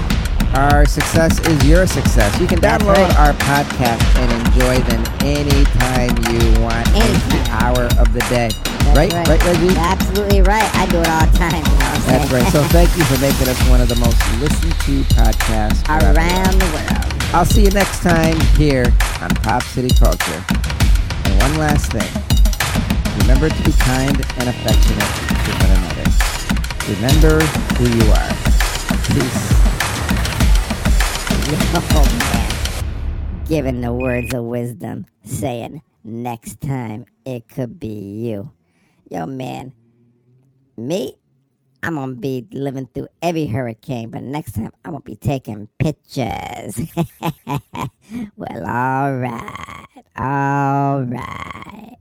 Our 0.55 0.85
success 0.85 1.39
is 1.47 1.67
your 1.67 1.85
success. 1.85 2.39
You 2.39 2.47
can 2.47 2.59
download 2.59 2.95
right. 2.95 3.19
our 3.19 3.33
podcast 3.33 4.01
and 4.15 4.47
enjoy 4.47 4.79
them 4.89 5.03
anytime 5.21 6.15
you 6.31 6.61
want, 6.61 6.87
any 6.95 7.49
hour 7.49 7.83
of 7.99 8.13
the 8.13 8.25
day. 8.29 8.74
That's 8.93 9.13
Right? 9.13 9.27
Right, 9.27 9.43
Reggie? 9.45 9.75
Absolutely 9.77 10.41
right. 10.41 10.69
I 10.75 10.85
do 10.87 10.99
it 10.99 11.09
all 11.09 11.25
the 11.25 11.37
time. 11.37 11.63
You 11.63 11.77
know 11.79 12.05
That's 12.07 12.31
right. 12.31 12.47
So 12.51 12.63
thank 12.69 12.95
you 12.97 13.03
for 13.05 13.19
making 13.19 13.47
us 13.47 13.59
one 13.69 13.81
of 13.81 13.89
the 13.89 13.95
most 13.95 14.19
listened 14.39 14.73
to 14.85 15.03
podcasts 15.15 15.81
around 15.89 16.13
the 16.13 16.15
world. 16.15 16.17
Around 16.17 16.59
the 16.59 16.69
world. 16.73 17.35
I'll 17.35 17.45
see 17.45 17.63
you 17.63 17.71
next 17.71 18.01
time 18.01 18.39
here 18.57 18.85
on 19.21 19.29
Pop 19.43 19.63
City 19.63 19.89
Culture. 19.99 20.43
And 21.25 21.41
one 21.41 21.55
last 21.57 21.91
thing. 21.91 22.07
Remember 23.21 23.49
to 23.49 23.63
be 23.63 23.71
kind 23.73 24.15
and 24.37 24.49
affectionate 24.49 25.11
to 25.43 25.51
one 25.59 25.71
another. 25.71 26.07
Remember 26.93 27.43
who 27.75 27.85
you 27.89 28.11
are. 28.11 28.33
Peace. 29.11 29.51
Oh, 31.77 32.03
man. 32.33 33.45
Giving 33.45 33.81
the 33.81 33.93
words 33.93 34.33
of 34.33 34.45
wisdom, 34.45 35.05
saying, 35.23 35.81
next 36.03 36.59
time 36.61 37.05
it 37.25 37.47
could 37.47 37.79
be 37.79 37.87
you. 37.87 38.54
Yo, 39.09 39.25
man, 39.27 39.73
me, 40.77 41.15
I'm 41.83 41.95
to 42.15 42.19
be 42.19 42.47
living 42.51 42.87
through 42.93 43.07
every 43.21 43.45
hurricane, 43.45 44.09
but 44.09 44.23
next 44.23 44.53
time 44.53 44.71
I'm 44.83 44.93
to 45.03 45.05
be 45.11 45.15
taking 45.15 45.69
pictures. 45.77 46.79
well, 48.35 48.67
all 48.67 49.15
right. 49.15 49.85
All 50.17 51.03
right. 51.03 51.97